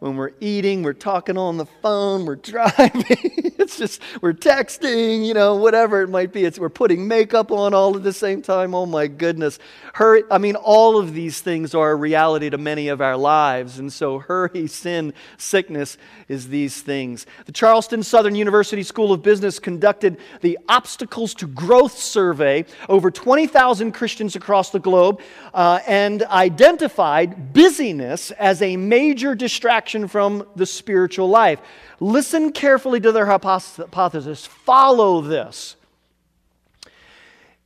when 0.04 0.18
we're 0.18 0.34
eating, 0.42 0.84
we're 0.84 0.92
talking 0.92 1.38
on 1.38 1.56
the 1.56 1.66
phone, 1.66 2.26
we're 2.26 2.36
driving, 2.52 3.43
it's 3.60 3.78
just, 3.78 4.02
we're 4.22 4.34
texting, 4.34 5.26
you 5.26 5.34
know, 5.34 5.56
whatever 5.56 6.02
it 6.02 6.08
might 6.08 6.34
be. 6.34 6.44
It's, 6.44 6.58
we're 6.58 6.70
putting 6.70 7.08
makeup 7.08 7.52
on 7.52 7.74
all 7.74 7.96
at 7.96 8.04
the 8.04 8.13
same 8.13 8.42
time. 8.42 8.74
Oh 8.74 8.86
my 8.86 9.08
goodness. 9.08 9.60
Hurry, 9.94 10.24
I 10.32 10.38
mean, 10.39 10.56
all 10.56 10.98
of 10.98 11.13
these 11.13 11.42
things 11.42 11.76
are 11.76 11.92
a 11.92 11.96
reality 11.96 12.50
to 12.50 12.58
many 12.58 12.88
of 12.88 13.02
our 13.02 13.16
lives. 13.16 13.78
And 13.78 13.92
so, 13.92 14.20
hurry, 14.20 14.68
sin, 14.68 15.13
sickness 15.38 15.98
is 16.28 16.48
these 16.48 16.82
things. 16.82 17.26
The 17.46 17.52
Charleston 17.52 18.02
Southern 18.02 18.36
University 18.36 18.84
School 18.84 19.12
of 19.12 19.22
Business 19.22 19.60
conducted 19.60 20.18
the 20.42 20.58
Obstacles 20.68 21.34
to 21.36 21.48
Growth 21.48 21.98
survey 21.98 22.66
over 22.89 23.12
20,000 23.12 23.92
Christians 23.92 24.36
across 24.36 24.72
the 24.72 24.80
globe 24.80 25.22
uh, 25.54 25.80
and 25.88 26.24
identified 26.24 27.54
busyness 27.54 28.32
as 28.32 28.62
a 28.62 28.78
major 28.78 29.36
distraction 29.36 30.08
from 30.08 30.48
the 30.56 30.66
spiritual 30.66 31.30
life. 31.30 31.60
Listen 32.00 32.52
carefully 32.52 33.00
to 33.00 33.12
their 33.12 33.26
hypothesis. 33.44 34.46
Follow 34.46 35.22
this. 35.22 35.76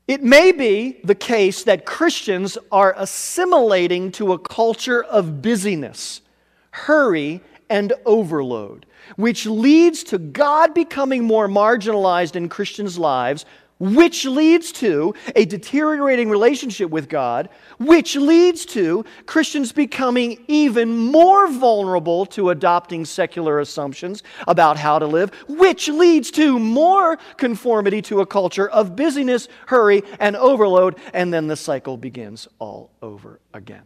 It 0.07 0.23
may 0.23 0.51
be 0.51 0.99
the 1.03 1.15
case 1.15 1.63
that 1.63 1.85
Christians 1.85 2.57
are 2.71 2.93
assimilating 2.97 4.11
to 4.13 4.31
a 4.31 4.39
culture 4.39 5.03
of 5.03 5.41
busyness, 5.41 6.21
hurry, 6.71 7.41
and 7.69 7.91
overload, 8.05 8.85
which 9.17 9.45
leads 9.45 10.03
to 10.05 10.17
God 10.17 10.73
becoming 10.73 11.25
more 11.25 11.49
marginalized 11.49 12.37
in 12.37 12.47
Christians' 12.47 12.97
lives 12.97 13.45
which 13.79 14.25
leads 14.25 14.71
to 14.71 15.13
a 15.35 15.45
deteriorating 15.45 16.29
relationship 16.29 16.89
with 16.89 17.09
God, 17.09 17.49
which 17.79 18.15
leads 18.15 18.65
to 18.67 19.05
Christians 19.25 19.71
becoming 19.71 20.43
even 20.47 20.97
more 20.97 21.47
vulnerable 21.47 22.25
to 22.27 22.49
adopting 22.49 23.05
secular 23.05 23.59
assumptions 23.59 24.23
about 24.47 24.77
how 24.77 24.99
to 24.99 25.05
live, 25.05 25.31
which 25.47 25.87
leads 25.87 26.31
to 26.31 26.57
more 26.59 27.17
conformity 27.37 28.01
to 28.03 28.21
a 28.21 28.25
culture 28.25 28.69
of 28.69 28.95
busyness, 28.95 29.47
hurry, 29.67 30.03
and 30.19 30.35
overload, 30.35 30.97
and 31.13 31.33
then 31.33 31.47
the 31.47 31.55
cycle 31.55 31.97
begins 31.97 32.47
all 32.59 32.91
over 33.01 33.39
again. 33.53 33.83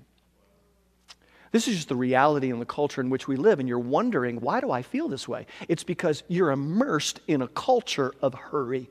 This 1.51 1.67
is 1.67 1.75
just 1.75 1.89
the 1.89 1.97
reality 1.97 2.49
and 2.49 2.61
the 2.61 2.65
culture 2.65 3.01
in 3.01 3.09
which 3.09 3.27
we 3.27 3.35
live, 3.35 3.59
and 3.59 3.67
you're 3.67 3.77
wondering, 3.77 4.39
why 4.39 4.61
do 4.61 4.71
I 4.71 4.81
feel 4.81 5.09
this 5.09 5.27
way? 5.27 5.47
It's 5.67 5.83
because 5.83 6.23
you're 6.29 6.51
immersed 6.51 7.19
in 7.27 7.41
a 7.41 7.47
culture 7.49 8.13
of 8.21 8.33
hurry 8.33 8.89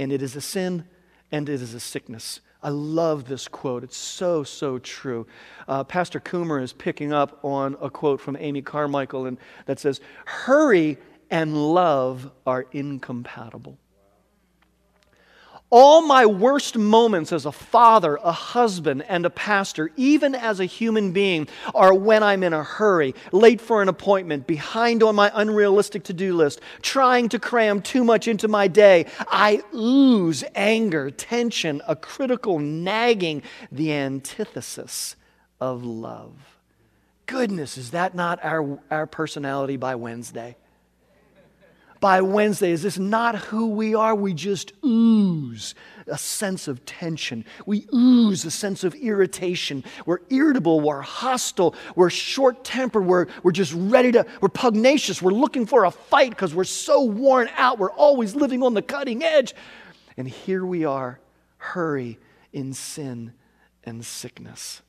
and 0.00 0.12
it 0.12 0.22
is 0.22 0.34
a 0.34 0.40
sin 0.40 0.84
and 1.30 1.48
it 1.48 1.60
is 1.60 1.74
a 1.74 1.80
sickness. 1.80 2.40
I 2.62 2.70
love 2.70 3.26
this 3.26 3.48
quote. 3.48 3.84
It's 3.84 3.96
so, 3.96 4.42
so 4.42 4.78
true. 4.78 5.26
Uh, 5.68 5.84
Pastor 5.84 6.20
Comer 6.20 6.60
is 6.60 6.72
picking 6.72 7.12
up 7.12 7.38
on 7.44 7.76
a 7.80 7.90
quote 7.90 8.20
from 8.20 8.36
Amy 8.40 8.62
Carmichael 8.62 9.26
and, 9.26 9.38
that 9.66 9.78
says, 9.78 10.00
Hurry 10.24 10.98
and 11.30 11.74
love 11.74 12.30
are 12.46 12.66
incompatible. 12.72 13.78
All 15.72 16.02
my 16.02 16.26
worst 16.26 16.76
moments 16.76 17.32
as 17.32 17.46
a 17.46 17.52
father, 17.52 18.16
a 18.16 18.32
husband, 18.32 19.04
and 19.08 19.24
a 19.24 19.30
pastor, 19.30 19.92
even 19.96 20.34
as 20.34 20.58
a 20.58 20.64
human 20.64 21.12
being, 21.12 21.46
are 21.76 21.94
when 21.94 22.24
I'm 22.24 22.42
in 22.42 22.52
a 22.52 22.64
hurry, 22.64 23.14
late 23.30 23.60
for 23.60 23.80
an 23.80 23.88
appointment, 23.88 24.48
behind 24.48 25.04
on 25.04 25.14
my 25.14 25.30
unrealistic 25.32 26.02
to 26.04 26.12
do 26.12 26.34
list, 26.34 26.60
trying 26.82 27.28
to 27.28 27.38
cram 27.38 27.82
too 27.82 28.02
much 28.02 28.26
into 28.26 28.48
my 28.48 28.66
day. 28.66 29.06
I 29.20 29.62
ooze 29.72 30.42
anger, 30.56 31.08
tension, 31.08 31.80
a 31.86 31.94
critical 31.94 32.58
nagging, 32.58 33.42
the 33.70 33.92
antithesis 33.92 35.14
of 35.60 35.84
love. 35.84 36.32
Goodness, 37.26 37.78
is 37.78 37.92
that 37.92 38.16
not 38.16 38.44
our, 38.44 38.80
our 38.90 39.06
personality 39.06 39.76
by 39.76 39.94
Wednesday? 39.94 40.56
By 42.00 42.22
Wednesday? 42.22 42.70
Is 42.70 42.82
this 42.82 42.98
not 42.98 43.36
who 43.36 43.68
we 43.68 43.94
are? 43.94 44.14
We 44.14 44.34
just 44.34 44.72
ooze 44.84 45.74
a 46.06 46.18
sense 46.18 46.66
of 46.66 46.84
tension. 46.84 47.44
We 47.66 47.86
ooze 47.94 48.44
a 48.44 48.50
sense 48.50 48.82
of 48.82 48.94
irritation. 48.94 49.84
We're 50.06 50.20
irritable. 50.30 50.80
We're 50.80 51.02
hostile. 51.02 51.74
We're 51.94 52.10
short 52.10 52.64
tempered. 52.64 53.06
We're, 53.06 53.26
we're 53.42 53.52
just 53.52 53.72
ready 53.74 54.12
to, 54.12 54.26
we're 54.40 54.48
pugnacious. 54.48 55.22
We're 55.22 55.30
looking 55.32 55.66
for 55.66 55.84
a 55.84 55.90
fight 55.90 56.30
because 56.30 56.54
we're 56.54 56.64
so 56.64 57.02
worn 57.02 57.48
out. 57.56 57.78
We're 57.78 57.92
always 57.92 58.34
living 58.34 58.62
on 58.62 58.74
the 58.74 58.82
cutting 58.82 59.22
edge. 59.22 59.54
And 60.16 60.26
here 60.26 60.66
we 60.66 60.84
are, 60.84 61.20
hurry 61.58 62.18
in 62.52 62.72
sin 62.72 63.32
and 63.84 64.04
sickness. 64.04 64.82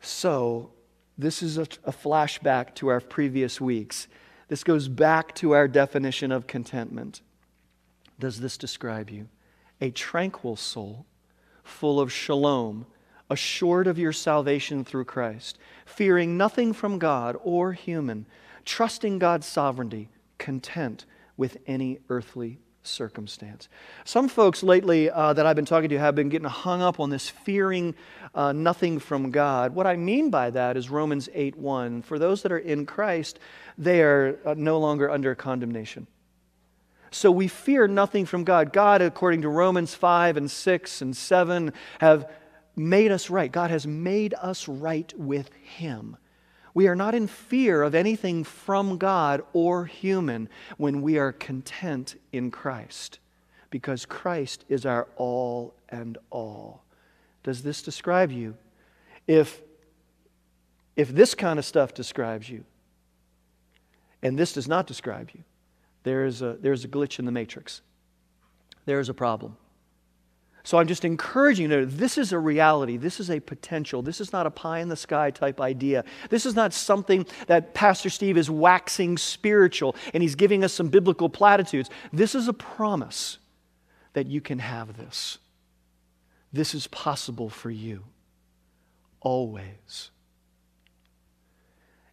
So, 0.00 0.70
this 1.16 1.42
is 1.42 1.58
a, 1.58 1.62
a 1.84 1.92
flashback 1.92 2.76
to 2.76 2.88
our 2.88 3.00
previous 3.00 3.60
weeks. 3.60 4.06
This 4.48 4.64
goes 4.64 4.88
back 4.88 5.34
to 5.36 5.52
our 5.52 5.68
definition 5.68 6.32
of 6.32 6.46
contentment. 6.46 7.20
Does 8.18 8.40
this 8.40 8.56
describe 8.56 9.10
you? 9.10 9.28
A 9.80 9.90
tranquil 9.90 10.56
soul, 10.56 11.06
full 11.62 12.00
of 12.00 12.12
shalom, 12.12 12.86
assured 13.30 13.86
of 13.86 13.98
your 13.98 14.12
salvation 14.12 14.84
through 14.84 15.04
Christ, 15.04 15.58
fearing 15.84 16.36
nothing 16.36 16.72
from 16.72 16.98
God 16.98 17.36
or 17.42 17.72
human, 17.72 18.26
trusting 18.64 19.18
God's 19.18 19.46
sovereignty, 19.46 20.08
content 20.38 21.04
with 21.36 21.58
any 21.66 21.98
earthly 22.08 22.58
circumstance. 22.88 23.68
Some 24.04 24.28
folks 24.28 24.62
lately 24.62 25.10
uh, 25.10 25.32
that 25.32 25.46
I've 25.46 25.56
been 25.56 25.64
talking 25.64 25.88
to 25.90 25.98
have 25.98 26.14
been 26.14 26.28
getting 26.28 26.48
hung 26.48 26.82
up 26.82 27.00
on 27.00 27.10
this 27.10 27.28
fearing 27.28 27.94
uh, 28.34 28.52
nothing 28.52 28.98
from 28.98 29.30
God. 29.30 29.74
What 29.74 29.86
I 29.86 29.96
mean 29.96 30.30
by 30.30 30.50
that 30.50 30.76
is 30.76 30.90
Romans 30.90 31.28
8 31.34 31.56
1. 31.56 32.02
For 32.02 32.18
those 32.18 32.42
that 32.42 32.52
are 32.52 32.58
in 32.58 32.86
Christ, 32.86 33.38
they 33.76 34.02
are 34.02 34.38
uh, 34.44 34.54
no 34.56 34.78
longer 34.78 35.10
under 35.10 35.34
condemnation. 35.34 36.06
So 37.10 37.30
we 37.30 37.48
fear 37.48 37.88
nothing 37.88 38.26
from 38.26 38.44
God. 38.44 38.72
God, 38.72 39.00
according 39.00 39.42
to 39.42 39.48
Romans 39.48 39.94
5 39.94 40.36
and 40.36 40.50
6 40.50 41.02
and 41.02 41.16
7, 41.16 41.72
have 42.00 42.30
made 42.76 43.10
us 43.10 43.30
right. 43.30 43.50
God 43.50 43.70
has 43.70 43.86
made 43.86 44.34
us 44.34 44.68
right 44.68 45.12
with 45.18 45.52
Him. 45.54 46.16
We 46.78 46.86
are 46.86 46.94
not 46.94 47.12
in 47.12 47.26
fear 47.26 47.82
of 47.82 47.96
anything 47.96 48.44
from 48.44 48.98
God 48.98 49.42
or 49.52 49.86
human 49.86 50.48
when 50.76 51.02
we 51.02 51.18
are 51.18 51.32
content 51.32 52.14
in 52.30 52.52
Christ, 52.52 53.18
because 53.68 54.06
Christ 54.06 54.64
is 54.68 54.86
our 54.86 55.08
all 55.16 55.74
and 55.88 56.18
all. 56.30 56.84
Does 57.42 57.64
this 57.64 57.82
describe 57.82 58.30
you? 58.30 58.56
If, 59.26 59.60
if 60.94 61.08
this 61.08 61.34
kind 61.34 61.58
of 61.58 61.64
stuff 61.64 61.94
describes 61.94 62.48
you, 62.48 62.62
and 64.22 64.38
this 64.38 64.52
does 64.52 64.68
not 64.68 64.86
describe 64.86 65.30
you, 65.34 65.42
there 66.04 66.26
is 66.26 66.42
a, 66.42 66.58
there 66.60 66.72
is 66.72 66.84
a 66.84 66.88
glitch 66.88 67.18
in 67.18 67.24
the 67.24 67.32
matrix. 67.32 67.82
There 68.84 69.00
is 69.00 69.08
a 69.08 69.14
problem. 69.14 69.56
So 70.68 70.76
I'm 70.76 70.86
just 70.86 71.06
encouraging 71.06 71.70
you 71.70 71.80
to 71.80 71.86
this 71.86 72.18
is 72.18 72.30
a 72.30 72.38
reality. 72.38 72.98
This 72.98 73.20
is 73.20 73.30
a 73.30 73.40
potential. 73.40 74.02
This 74.02 74.20
is 74.20 74.34
not 74.34 74.46
a 74.46 74.50
pie 74.50 74.80
in 74.80 74.90
the 74.90 74.96
sky 74.96 75.30
type 75.30 75.62
idea. 75.62 76.04
This 76.28 76.44
is 76.44 76.54
not 76.54 76.74
something 76.74 77.24
that 77.46 77.72
Pastor 77.72 78.10
Steve 78.10 78.36
is 78.36 78.50
waxing 78.50 79.16
spiritual 79.16 79.96
and 80.12 80.22
he's 80.22 80.34
giving 80.34 80.62
us 80.62 80.74
some 80.74 80.88
biblical 80.88 81.30
platitudes. 81.30 81.88
This 82.12 82.34
is 82.34 82.48
a 82.48 82.52
promise 82.52 83.38
that 84.12 84.26
you 84.26 84.42
can 84.42 84.58
have 84.58 84.98
this. 84.98 85.38
This 86.52 86.74
is 86.74 86.86
possible 86.88 87.48
for 87.48 87.70
you 87.70 88.04
always. 89.22 90.10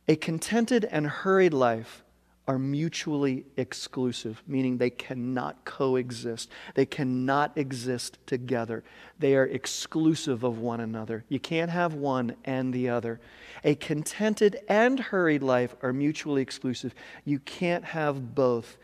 A 0.08 0.15
contented 0.15 0.86
and 0.86 1.08
hurried 1.08 1.54
life 1.54 2.05
are 2.47 2.60
mutually 2.60 3.45
exclusive, 3.58 4.43
meaning 4.45 4.77
they 4.77 4.89
cannot 4.89 5.65
coexist. 5.65 6.49
They 6.75 6.86
cannot 6.86 7.58
exist 7.58 8.19
together. 8.27 8.84
They 9.17 9.36
are 9.36 9.45
exclusive 9.45 10.43
of 10.43 10.60
one 10.60 10.79
another. 10.79 11.23
You 11.27 11.39
can't 11.39 11.71
have 11.71 11.95
one 11.95 12.36
and 12.45 12.73
the 12.73 12.89
other. 12.89 13.19
A 13.63 13.75
contented 13.75 14.60
and 14.67 14.99
hurried 14.99 15.41
life 15.41 15.75
are 15.81 15.93
mutually 15.93 16.41
exclusive. 16.41 16.93
You 17.23 17.39
can't 17.39 17.86
have 17.86 18.36
both 18.36 18.77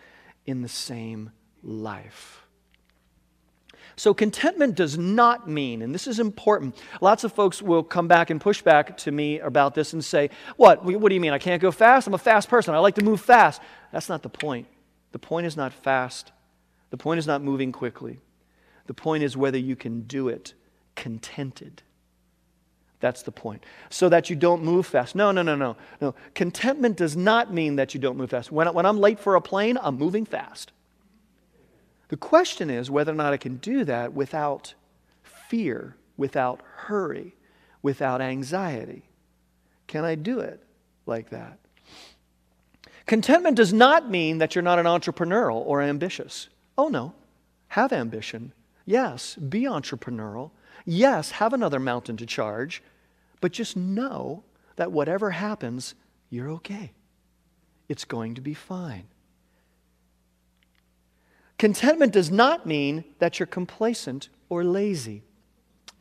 in 0.45 0.63
the 0.63 0.69
same 0.69 1.31
life. 1.63 2.40
So, 4.01 4.15
contentment 4.15 4.73
does 4.73 4.97
not 4.97 5.47
mean, 5.47 5.83
and 5.83 5.93
this 5.93 6.07
is 6.07 6.19
important, 6.19 6.75
lots 7.01 7.23
of 7.23 7.33
folks 7.33 7.61
will 7.61 7.83
come 7.83 8.07
back 8.07 8.31
and 8.31 8.41
push 8.41 8.63
back 8.63 8.97
to 8.97 9.11
me 9.11 9.37
about 9.37 9.75
this 9.75 9.93
and 9.93 10.03
say, 10.03 10.31
What? 10.57 10.83
What 10.83 11.09
do 11.09 11.13
you 11.13 11.21
mean? 11.21 11.33
I 11.33 11.37
can't 11.37 11.61
go 11.61 11.71
fast? 11.71 12.07
I'm 12.07 12.15
a 12.15 12.17
fast 12.17 12.49
person. 12.49 12.73
I 12.73 12.79
like 12.79 12.95
to 12.95 13.03
move 13.03 13.21
fast. 13.21 13.61
That's 13.91 14.09
not 14.09 14.23
the 14.23 14.29
point. 14.29 14.65
The 15.11 15.19
point 15.19 15.45
is 15.45 15.55
not 15.55 15.71
fast, 15.71 16.31
the 16.89 16.97
point 16.97 17.19
is 17.19 17.27
not 17.27 17.43
moving 17.43 17.71
quickly. 17.71 18.19
The 18.87 18.95
point 18.95 19.21
is 19.21 19.37
whether 19.37 19.59
you 19.59 19.75
can 19.75 20.01
do 20.01 20.29
it 20.29 20.55
contented. 20.95 21.83
That's 23.01 23.21
the 23.21 23.31
point. 23.31 23.63
So 23.91 24.09
that 24.09 24.31
you 24.31 24.35
don't 24.35 24.63
move 24.63 24.87
fast. 24.87 25.13
No, 25.13 25.31
no, 25.31 25.43
no, 25.43 25.55
no. 25.55 25.77
No. 26.01 26.15
Contentment 26.33 26.97
does 26.97 27.15
not 27.15 27.53
mean 27.53 27.75
that 27.75 27.93
you 27.93 27.99
don't 27.99 28.17
move 28.17 28.31
fast. 28.31 28.51
When, 28.51 28.67
when 28.73 28.87
I'm 28.87 28.99
late 28.99 29.19
for 29.19 29.35
a 29.35 29.41
plane, 29.41 29.77
I'm 29.79 29.99
moving 29.99 30.25
fast. 30.25 30.71
The 32.11 32.17
question 32.17 32.69
is 32.69 32.91
whether 32.91 33.13
or 33.13 33.15
not 33.15 33.31
I 33.31 33.37
can 33.37 33.55
do 33.55 33.85
that 33.85 34.11
without 34.11 34.73
fear, 35.23 35.95
without 36.17 36.59
hurry, 36.75 37.37
without 37.81 38.19
anxiety. 38.19 39.03
Can 39.87 40.03
I 40.03 40.15
do 40.15 40.41
it 40.41 40.61
like 41.05 41.29
that? 41.29 41.57
Contentment 43.05 43.55
does 43.55 43.71
not 43.71 44.09
mean 44.09 44.39
that 44.39 44.53
you're 44.53 44.61
not 44.61 44.77
an 44.77 44.87
entrepreneurial 44.87 45.63
or 45.65 45.81
ambitious. 45.81 46.49
Oh, 46.77 46.89
no. 46.89 47.13
Have 47.69 47.93
ambition. 47.93 48.51
Yes, 48.85 49.35
be 49.35 49.61
entrepreneurial. 49.61 50.51
Yes, 50.83 51.31
have 51.31 51.53
another 51.53 51.79
mountain 51.79 52.17
to 52.17 52.25
charge. 52.25 52.83
But 53.39 53.53
just 53.53 53.77
know 53.77 54.43
that 54.75 54.91
whatever 54.91 55.31
happens, 55.31 55.95
you're 56.29 56.49
okay. 56.49 56.91
It's 57.87 58.03
going 58.03 58.35
to 58.35 58.41
be 58.41 58.53
fine. 58.53 59.05
Contentment 61.61 62.11
does 62.11 62.31
not 62.31 62.65
mean 62.65 63.03
that 63.19 63.37
you're 63.37 63.45
complacent 63.45 64.29
or 64.49 64.63
lazy. 64.63 65.21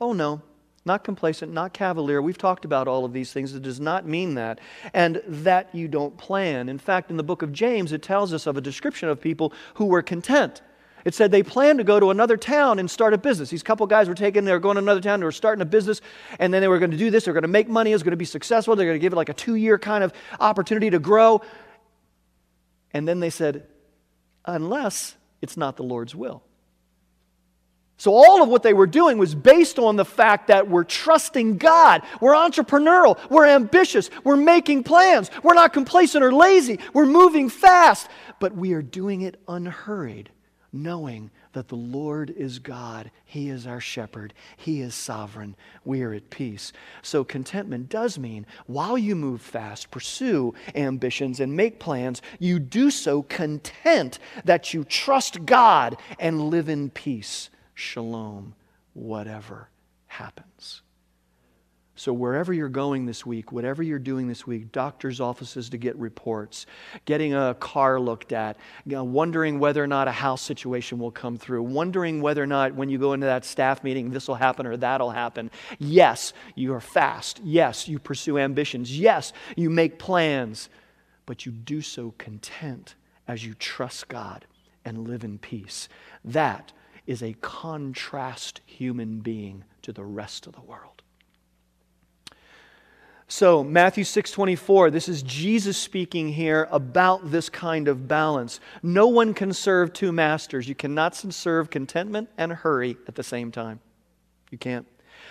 Oh, 0.01 0.15
no, 0.15 0.41
not 0.87 1.05
complacent, 1.05 1.53
not 1.53 1.75
cavalier. 1.75 2.23
We've 2.23 2.39
talked 2.39 2.65
about 2.65 2.89
all 2.89 3.05
of 3.05 3.13
these 3.13 3.31
things. 3.31 3.55
It 3.55 3.61
does 3.61 3.79
not 3.79 4.07
mean 4.07 4.37
that. 4.37 4.59
And 4.95 5.21
that 5.27 5.75
you 5.75 5.87
don't 5.87 6.17
plan. 6.17 6.71
In 6.71 6.79
fact, 6.79 7.11
in 7.11 7.19
the 7.19 7.23
book 7.23 7.43
of 7.43 7.53
James, 7.53 7.93
it 7.93 8.01
tells 8.01 8.33
us 8.33 8.47
of 8.47 8.57
a 8.57 8.63
description 8.63 9.11
of 9.11 9.21
people 9.21 9.53
who 9.75 9.85
were 9.85 10.01
content. 10.01 10.63
It 11.05 11.15
said 11.15 11.31
they 11.31 11.43
planned 11.43 11.77
to 11.77 11.85
go 11.85 12.01
to 12.01 12.09
another 12.09 12.39
town 12.39 12.79
and 12.79 12.91
start 12.91 13.13
a 13.13 13.19
business. 13.19 13.51
These 13.51 13.63
couple 13.63 13.87
guys 13.87 14.09
were 14.09 14.15
taking, 14.15 14.47
they 14.47 14.53
were 14.53 14.61
going 14.61 14.77
to 14.77 14.83
another 14.83 15.03
town, 15.03 15.21
they 15.21 15.27
were 15.27 15.31
starting 15.31 15.61
a 15.61 15.67
business, 15.67 16.01
and 16.39 16.55
then 16.55 16.63
they 16.63 16.69
were 16.69 16.79
going 16.79 16.93
to 16.93 16.97
do 16.97 17.11
this. 17.11 17.27
They 17.27 17.33
were 17.33 17.35
going 17.35 17.43
to 17.43 17.49
make 17.49 17.69
money, 17.69 17.91
it 17.91 17.97
was 17.97 18.03
going 18.03 18.13
to 18.13 18.17
be 18.17 18.25
successful. 18.25 18.77
They're 18.77 18.87
going 18.87 18.99
to 18.99 18.99
give 18.99 19.13
it 19.13 19.17
like 19.17 19.29
a 19.29 19.35
two 19.35 19.57
year 19.57 19.79
kind 19.79 20.05
of 20.05 20.15
opportunity 20.41 20.89
to 20.89 20.99
grow. 20.99 21.43
And 22.95 23.07
then 23.07 23.21
they 23.21 23.29
said, 23.29 23.67
unless 24.47 25.17
it's 25.43 25.57
not 25.57 25.77
the 25.77 25.83
Lord's 25.83 26.15
will. 26.15 26.43
So, 28.01 28.15
all 28.15 28.43
of 28.43 28.49
what 28.49 28.63
they 28.63 28.73
were 28.73 28.87
doing 28.87 29.19
was 29.19 29.35
based 29.35 29.79
on 29.79 29.97
the 29.97 30.07
fact 30.07 30.47
that 30.47 30.69
we're 30.69 30.85
trusting 30.85 31.59
God. 31.59 32.01
We're 32.19 32.33
entrepreneurial. 32.33 33.19
We're 33.29 33.47
ambitious. 33.47 34.09
We're 34.25 34.37
making 34.37 34.85
plans. 34.85 35.31
We're 35.43 35.53
not 35.53 35.75
complacent 35.75 36.25
or 36.25 36.33
lazy. 36.33 36.79
We're 36.95 37.05
moving 37.05 37.51
fast. 37.51 38.09
But 38.39 38.57
we 38.57 38.73
are 38.73 38.81
doing 38.81 39.21
it 39.21 39.39
unhurried, 39.47 40.31
knowing 40.73 41.31
that 41.53 41.69
the 41.69 41.77
Lord 41.77 42.31
is 42.31 42.59
God. 42.59 43.11
He 43.25 43.49
is 43.49 43.67
our 43.67 43.81
shepherd. 43.81 44.35
He 44.57 44.81
is 44.81 44.95
sovereign. 44.95 45.57
We 45.85 46.03
are 46.03 46.13
at 46.13 46.31
peace. 46.31 46.73
So, 47.03 47.25
contentment 47.25 47.89
does 47.89 48.19
mean 48.19 48.47
while 48.67 48.97
you 48.97 49.17
move 49.17 49.41
fast, 49.41 49.91
pursue 49.91 50.55
ambitions, 50.75 51.41
and 51.41 51.57
make 51.57 51.81
plans, 51.81 52.23
you 52.39 52.59
do 52.59 52.91
so 52.91 53.23
content 53.23 54.19
that 54.45 54.73
you 54.73 54.85
trust 54.85 55.45
God 55.45 55.97
and 56.19 56.51
live 56.51 56.69
in 56.69 56.91
peace. 56.91 57.51
Shalom, 57.75 58.55
whatever 58.95 59.69
happens. 60.07 60.83
So, 62.01 62.15
wherever 62.15 62.55
you're 62.55 62.71
going 62.71 63.05
this 63.05 63.27
week, 63.27 63.53
whatever 63.53 63.83
you're 63.83 63.99
doing 63.99 64.27
this 64.27 64.47
week, 64.47 64.73
doctor's 64.73 65.21
offices 65.21 65.69
to 65.69 65.77
get 65.77 65.95
reports, 65.97 66.65
getting 67.05 67.35
a 67.35 67.55
car 67.61 68.01
looked 68.01 68.33
at, 68.33 68.57
you 68.87 68.93
know, 68.93 69.05
wondering 69.05 69.59
whether 69.59 69.85
or 69.85 69.87
not 69.87 70.09
a 70.09 70.11
house 70.11 70.41
situation 70.41 70.99
will 70.99 71.11
come 71.11 71.37
through, 71.37 71.63
wondering 71.63 72.23
whether 72.23 72.43
or 72.43 72.47
not 72.47 72.75
when 72.75 72.89
you 72.89 72.97
go 72.97 73.13
into 73.13 73.27
that 73.27 73.45
staff 73.45 73.85
meeting 73.85 74.09
this 74.09 74.29
will 74.29 74.37
happen 74.37 74.65
or 74.65 74.79
that'll 74.79 75.11
happen. 75.11 75.51
Yes, 75.79 76.33
you 76.55 76.73
are 76.73 76.81
fast. 76.81 77.39
Yes, 77.45 77.87
you 77.87 77.99
pursue 77.99 78.39
ambitions. 78.39 78.99
Yes, 78.99 79.35
you 79.55 79.69
make 79.69 79.99
plans, 79.99 80.71
but 81.27 81.45
you 81.45 81.53
do 81.53 81.83
so 81.83 82.15
content 82.17 82.95
as 83.29 83.45
you 83.45 83.53
trust 83.53 84.09
God 84.09 84.47
and 84.87 85.07
live 85.07 85.23
in 85.23 85.37
peace. 85.37 85.87
That 86.25 86.73
is 87.07 87.23
a 87.23 87.35
contrast 87.43 88.63
human 88.65 89.21
being 89.21 89.65
to 89.83 89.93
the 89.93 90.07
rest 90.07 90.47
of 90.47 90.55
the 90.55 90.63
world. 90.63 91.00
So, 93.33 93.63
Matthew 93.63 94.03
6:24, 94.03 94.91
this 94.91 95.09
is 95.09 95.23
Jesus 95.23 95.79
speaking 95.79 96.33
here 96.33 96.67
about 96.73 97.31
this 97.31 97.49
kind 97.49 97.87
of 97.87 98.09
balance. 98.09 98.59
No 98.83 99.07
one 99.07 99.35
can 99.35 99.53
serve 99.53 99.93
two 99.93 100.11
masters. 100.11 100.69
You 100.69 100.75
cannot 100.75 101.15
serve 101.15 101.71
contentment 101.71 102.29
and 102.37 102.53
hurry 102.53 102.97
at 103.07 103.15
the 103.15 103.23
same 103.23 103.53
time. 103.53 103.79
You 104.51 104.59
can't. 104.59 104.85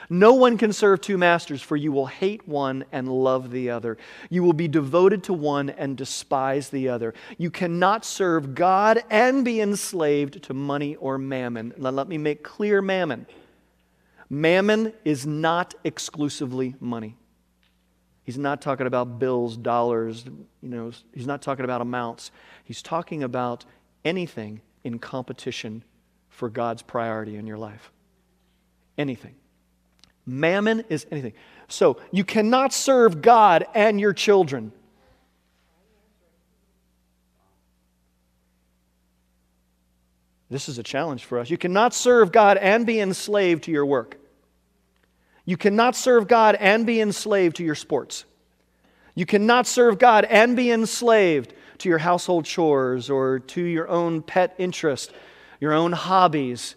No 0.09 0.33
one 0.33 0.57
can 0.57 0.71
serve 0.71 1.01
two 1.01 1.17
masters, 1.17 1.61
for 1.61 1.75
you 1.75 1.91
will 1.91 2.05
hate 2.05 2.47
one 2.47 2.85
and 2.93 3.09
love 3.09 3.51
the 3.51 3.69
other. 3.69 3.97
You 4.29 4.43
will 4.43 4.53
be 4.53 4.69
devoted 4.69 5.21
to 5.25 5.33
one 5.33 5.69
and 5.69 5.97
despise 5.97 6.69
the 6.69 6.87
other. 6.87 7.13
You 7.37 7.51
cannot 7.51 8.05
serve 8.05 8.55
God 8.55 9.03
and 9.09 9.43
be 9.43 9.59
enslaved 9.59 10.41
to 10.43 10.53
money 10.53 10.95
or 10.95 11.17
mammon. 11.17 11.73
Now, 11.77 11.89
let 11.89 12.07
me 12.07 12.17
make 12.17 12.43
clear 12.43 12.81
mammon. 12.81 13.25
Mammon 14.29 14.93
is 15.03 15.27
not 15.27 15.75
exclusively 15.83 16.75
money. 16.79 17.17
He's 18.29 18.37
not 18.37 18.61
talking 18.61 18.85
about 18.85 19.17
bills, 19.17 19.57
dollars, 19.57 20.23
you 20.61 20.69
know, 20.69 20.91
he's 21.15 21.25
not 21.25 21.41
talking 21.41 21.65
about 21.65 21.81
amounts. 21.81 22.29
He's 22.63 22.83
talking 22.83 23.23
about 23.23 23.65
anything 24.05 24.61
in 24.83 24.99
competition 24.99 25.83
for 26.29 26.47
God's 26.47 26.83
priority 26.83 27.37
in 27.37 27.47
your 27.47 27.57
life. 27.57 27.91
Anything. 28.99 29.33
Mammon 30.27 30.83
is 30.89 31.07
anything. 31.09 31.33
So 31.69 31.99
you 32.11 32.23
cannot 32.23 32.71
serve 32.71 33.23
God 33.23 33.65
and 33.73 33.99
your 33.99 34.13
children. 34.13 34.73
This 40.51 40.69
is 40.69 40.77
a 40.77 40.83
challenge 40.83 41.25
for 41.25 41.39
us. 41.39 41.49
You 41.49 41.57
cannot 41.57 41.95
serve 41.95 42.31
God 42.31 42.57
and 42.57 42.85
be 42.85 42.99
enslaved 42.99 43.63
to 43.63 43.71
your 43.71 43.87
work. 43.87 44.19
You 45.49 45.57
cannot 45.57 45.95
serve 45.95 46.27
God 46.27 46.55
and 46.59 46.85
be 46.85 47.01
enslaved 47.01 47.55
to 47.55 47.63
your 47.63 47.73
sports. 47.73 48.23
You 49.15 49.25
cannot 49.25 49.65
serve 49.65 49.97
God 49.97 50.25
and 50.25 50.55
be 50.55 50.69
enslaved 50.69 51.55
to 51.79 51.89
your 51.89 51.97
household 51.97 52.45
chores 52.45 53.09
or 53.09 53.39
to 53.39 53.63
your 53.63 53.89
own 53.89 54.21
pet 54.21 54.53
interest, 54.59 55.11
your 55.59 55.73
own 55.73 55.91
hobbies. 55.91 56.75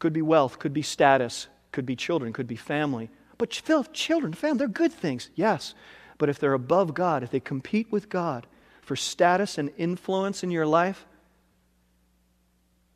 Could 0.00 0.12
be 0.12 0.22
wealth, 0.22 0.58
could 0.58 0.72
be 0.72 0.82
status, 0.82 1.46
could 1.70 1.86
be 1.86 1.94
children, 1.94 2.32
could 2.32 2.48
be 2.48 2.56
family. 2.56 3.10
But 3.38 3.50
children, 3.50 4.32
family, 4.32 4.58
they're 4.58 4.66
good 4.66 4.92
things, 4.92 5.30
yes. 5.36 5.72
But 6.18 6.28
if 6.28 6.40
they're 6.40 6.52
above 6.52 6.94
God, 6.94 7.22
if 7.22 7.30
they 7.30 7.38
compete 7.38 7.92
with 7.92 8.08
God 8.08 8.44
for 8.82 8.96
status 8.96 9.56
and 9.56 9.70
influence 9.78 10.42
in 10.42 10.50
your 10.50 10.66
life, 10.66 11.06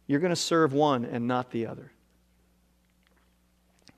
you're 0.07 0.21
going 0.21 0.31
to 0.31 0.37
serve 0.37 0.73
one 0.73 1.05
and 1.05 1.27
not 1.27 1.51
the 1.51 1.67
other. 1.67 1.91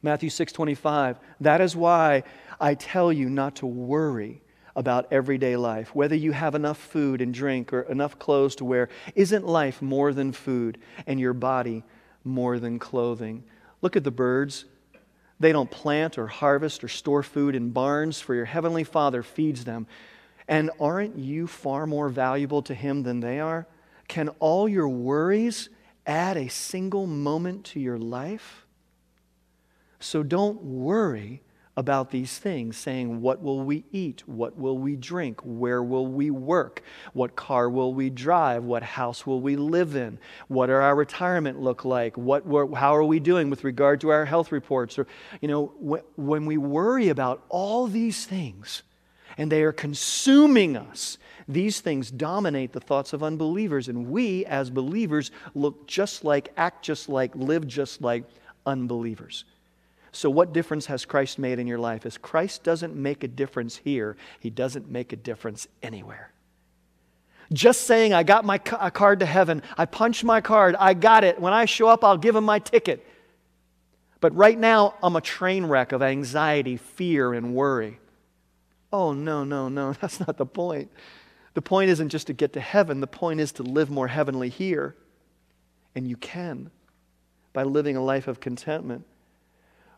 Matthew 0.03 0.31
6:25 0.31 1.17
That 1.41 1.61
is 1.61 1.75
why 1.75 2.23
I 2.61 2.75
tell 2.75 3.13
you 3.13 3.29
not 3.29 3.57
to 3.57 3.67
worry 3.67 4.43
about 4.77 5.09
everyday 5.11 5.57
life, 5.57 5.95
whether 5.95 6.15
you 6.15 6.33
have 6.33 6.55
enough 6.55 6.79
food 6.79 7.21
and 7.23 7.33
drink 7.33 7.73
or 7.73 7.81
enough 7.83 8.19
clothes 8.19 8.57
to 8.57 8.65
wear. 8.65 8.89
Isn't 9.15 9.47
life 9.47 9.81
more 9.81 10.13
than 10.13 10.33
food 10.33 10.79
and 11.07 11.19
your 11.19 11.33
body 11.33 11.83
more 12.25 12.59
than 12.59 12.79
clothing? 12.79 13.43
Look 13.81 13.97
at 13.97 14.05
the 14.05 14.11
birds. 14.11 14.67
They 15.41 15.53
don't 15.53 15.71
plant 15.71 16.19
or 16.19 16.27
harvest 16.27 16.85
or 16.85 16.89
store 16.89 17.23
food 17.23 17.55
in 17.55 17.71
barns, 17.71 18.21
for 18.21 18.35
your 18.35 18.45
heavenly 18.45 18.85
Father 18.85 19.23
feeds 19.23 19.65
them. 19.65 19.87
And 20.47 20.71
aren't 20.79 21.19
you 21.19 21.47
far 21.47 21.87
more 21.87 22.09
valuable 22.09 22.63
to 22.63 22.75
Him 22.75 23.03
than 23.03 23.21
they 23.21 23.41
are? 23.41 23.67
Can 24.09 24.29
all 24.39 24.69
your 24.69 24.89
worries 24.89 25.69
add 26.07 26.37
a 26.37 26.49
single 26.49 27.07
moment 27.07 27.65
to 27.67 27.81
your 27.81 27.99
life? 27.99 28.67
So 29.99 30.23
don't 30.23 30.63
worry 30.63 31.43
about 31.77 32.11
these 32.11 32.39
things, 32.39 32.77
saying, 32.77 33.21
What 33.21 33.43
will 33.43 33.61
we 33.61 33.85
eat? 33.93 34.23
What 34.27 34.57
will 34.57 34.79
we 34.79 34.97
drink? 34.97 35.41
Where 35.43 35.83
will 35.83 36.07
we 36.07 36.31
work? 36.31 36.83
What 37.13 37.37
car 37.37 37.69
will 37.69 37.93
we 37.93 38.09
drive? 38.09 38.65
What 38.65 38.83
house 38.83 39.27
will 39.27 39.41
we 39.41 39.57
live 39.57 39.95
in? 39.95 40.19
What 40.49 40.71
are 40.71 40.81
our 40.81 40.95
retirement 40.95 41.61
look 41.61 41.85
like? 41.85 42.17
What, 42.17 42.45
how 42.75 42.97
are 42.97 43.05
we 43.05 43.21
doing 43.21 43.51
with 43.51 43.63
regard 43.63 44.01
to 44.01 44.09
our 44.09 44.25
health 44.25 44.53
reports? 44.53 44.99
Or, 44.99 45.07
you 45.43 45.49
know, 45.49 45.67
when 46.17 46.47
we 46.47 46.57
worry 46.57 47.11
about 47.11 47.45
all 47.51 47.87
these 47.87 48.25
things, 48.25 48.83
and 49.39 49.53
they 49.53 49.63
are 49.63 49.73
consuming 49.73 50.77
us. 50.77 51.19
These 51.49 51.81
things 51.81 52.11
dominate 52.11 52.73
the 52.73 52.81
thoughts 52.81 53.13
of 53.13 53.23
unbelievers, 53.23 53.89
and 53.89 54.11
we, 54.11 54.45
as 54.47 54.69
believers, 54.69 55.31
look 55.55 55.87
just 55.87 56.25
like, 56.25 56.53
act 56.57 56.85
just 56.85 57.09
like, 57.09 57.35
live 57.37 57.67
just 57.67 58.03
like 58.03 58.25
unbelievers. 58.65 59.45
So, 60.11 60.29
what 60.29 60.53
difference 60.53 60.87
has 60.87 61.05
Christ 61.05 61.39
made 61.39 61.59
in 61.59 61.67
your 61.67 61.79
life? 61.79 62.05
As 62.05 62.19
Christ 62.19 62.65
doesn't 62.65 62.97
make 62.97 63.23
a 63.23 63.29
difference 63.29 63.77
here, 63.77 64.17
he 64.41 64.51
doesn't 64.51 64.91
make 64.91 65.13
a 65.13 65.17
difference 65.17 65.69
anywhere. 65.83 66.33
Just 67.53 67.83
saying, 67.83 68.13
I 68.13 68.25
got 68.25 68.45
my 68.45 68.59
card 68.59 69.21
to 69.21 69.27
heaven, 69.27 69.63
I 69.79 69.85
punched 69.85 70.25
my 70.25 70.41
card, 70.41 70.75
I 70.79 70.95
got 70.95 71.23
it. 71.23 71.41
When 71.41 71.53
I 71.53 71.65
show 71.67 71.87
up, 71.87 72.03
I'll 72.03 72.17
give 72.17 72.35
him 72.35 72.45
my 72.45 72.59
ticket. 72.59 73.07
But 74.21 74.35
right 74.35 74.59
now, 74.59 74.95
I'm 75.03 75.15
a 75.15 75.21
train 75.21 75.67
wreck 75.67 75.93
of 75.93 76.03
anxiety, 76.03 76.77
fear, 76.77 77.33
and 77.33 77.55
worry. 77.55 78.01
Oh, 78.93 79.13
no, 79.13 79.45
no, 79.45 79.69
no, 79.69 79.93
that's 80.01 80.19
not 80.19 80.37
the 80.39 80.47
point. 80.47 80.91
The 81.57 81.63
point 81.63 81.89
isn't 81.89 82.11
just 82.11 82.27
to 82.27 82.35
get 82.35 82.53
to 82.53 82.61
heaven, 82.61 83.01
the 83.01 83.07
point 83.07 83.41
is 83.41 83.51
to 83.53 83.63
live 83.63 83.89
more 83.89 84.09
heavenly 84.09 84.51
here. 84.51 84.95
And 85.95 86.07
you 86.07 86.19
can 86.19 86.71
by 87.55 87.63
living 87.63 87.97
a 87.97 88.05
life 88.05 88.29
of 88.29 88.41
contentment. 88.41 89.07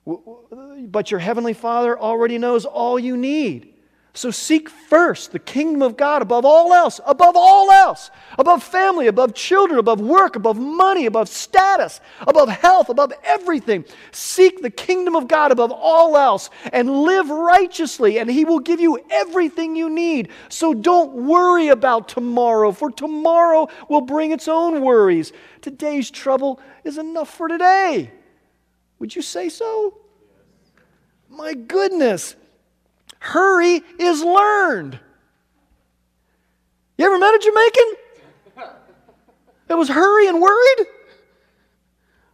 But 0.07 1.11
your 1.11 1.19
heavenly 1.19 1.55
Father 1.55 1.99
already 1.99 2.39
knows 2.39 2.65
all 2.65 2.97
you 2.97 3.17
need. 3.17 3.75
So 4.19 4.33
seek 4.33 4.69
first 4.69 5.31
the 5.31 5.39
kingdom 5.39 5.81
of 5.81 5.97
God 5.97 6.23
above 6.23 6.45
all 6.45 6.75
else, 6.75 7.01
above 7.07 7.37
all 7.37 7.71
else, 7.71 8.11
above 8.37 8.65
family, 8.65 9.07
above 9.07 9.33
children, 9.33 9.79
above 9.79 10.01
work, 10.01 10.35
above 10.35 10.59
money, 10.59 11.07
above 11.07 11.29
status, 11.29 12.01
above 12.27 12.49
health, 12.49 12.89
above 12.89 13.13
everything. 13.23 13.85
Seek 14.11 14.61
the 14.61 14.71
kingdom 14.71 15.15
of 15.15 15.29
God 15.29 15.53
above 15.53 15.71
all 15.71 16.17
else 16.17 16.51
and 16.73 16.91
live 16.91 17.31
righteously, 17.31 18.19
and 18.19 18.29
He 18.29 18.45
will 18.45 18.59
give 18.59 18.81
you 18.81 18.99
everything 19.09 19.77
you 19.77 19.89
need. 19.89 20.31
So 20.49 20.75
don't 20.75 21.13
worry 21.13 21.69
about 21.69 22.09
tomorrow, 22.09 22.73
for 22.73 22.91
tomorrow 22.91 23.69
will 23.89 24.01
bring 24.01 24.33
its 24.33 24.49
own 24.49 24.81
worries. 24.81 25.33
Today's 25.61 26.11
trouble 26.11 26.59
is 26.83 26.99
enough 26.99 27.33
for 27.33 27.47
today. 27.47 28.11
Would 28.99 29.15
you 29.15 29.23
say 29.23 29.49
so? 29.49 29.97
My 31.29 31.55
goodness. 31.55 32.35
Hurry 33.21 33.83
is 33.99 34.23
learned. 34.23 34.99
You 36.97 37.07
ever 37.07 37.19
met 37.19 37.35
a 37.35 37.39
Jamaican 37.39 38.67
that 39.69 39.79
was 39.79 39.89
hurry 39.89 40.29
and 40.29 40.41
worried? 40.41 40.87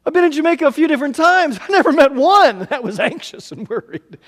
I've 0.06 0.12
been 0.12 0.24
in 0.24 0.32
Jamaica 0.32 0.66
a 0.66 0.72
few 0.72 0.86
different 0.86 1.16
times. 1.16 1.58
I 1.68 1.70
never 1.70 1.92
met 1.92 2.12
one 2.12 2.66
that 2.70 2.82
was 2.82 3.00
anxious 3.00 3.52
and 3.52 3.68
worried. 3.68 4.18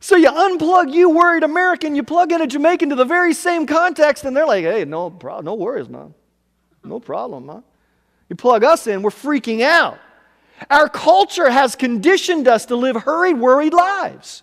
So 0.00 0.16
you 0.16 0.30
unplug 0.30 0.92
you 0.92 1.10
worried 1.10 1.44
American, 1.44 1.94
you 1.94 2.02
plug 2.02 2.30
in 2.30 2.42
a 2.42 2.46
Jamaican 2.46 2.90
to 2.90 2.94
the 2.94 3.06
very 3.06 3.32
same 3.32 3.66
context, 3.66 4.24
and 4.24 4.36
they're 4.36 4.46
like, 4.46 4.64
hey, 4.64 4.84
no, 4.84 5.08
pro- 5.08 5.40
no 5.40 5.54
worries, 5.54 5.88
man. 5.88 6.12
No 6.84 7.00
problem, 7.00 7.46
man. 7.46 7.64
You 8.28 8.36
plug 8.36 8.64
us 8.64 8.86
in, 8.86 9.02
we're 9.02 9.10
freaking 9.10 9.62
out. 9.62 9.98
Our 10.68 10.88
culture 10.88 11.50
has 11.50 11.74
conditioned 11.74 12.48
us 12.48 12.66
to 12.66 12.76
live 12.76 12.96
hurried, 12.96 13.38
worried 13.38 13.72
lives. 13.72 14.42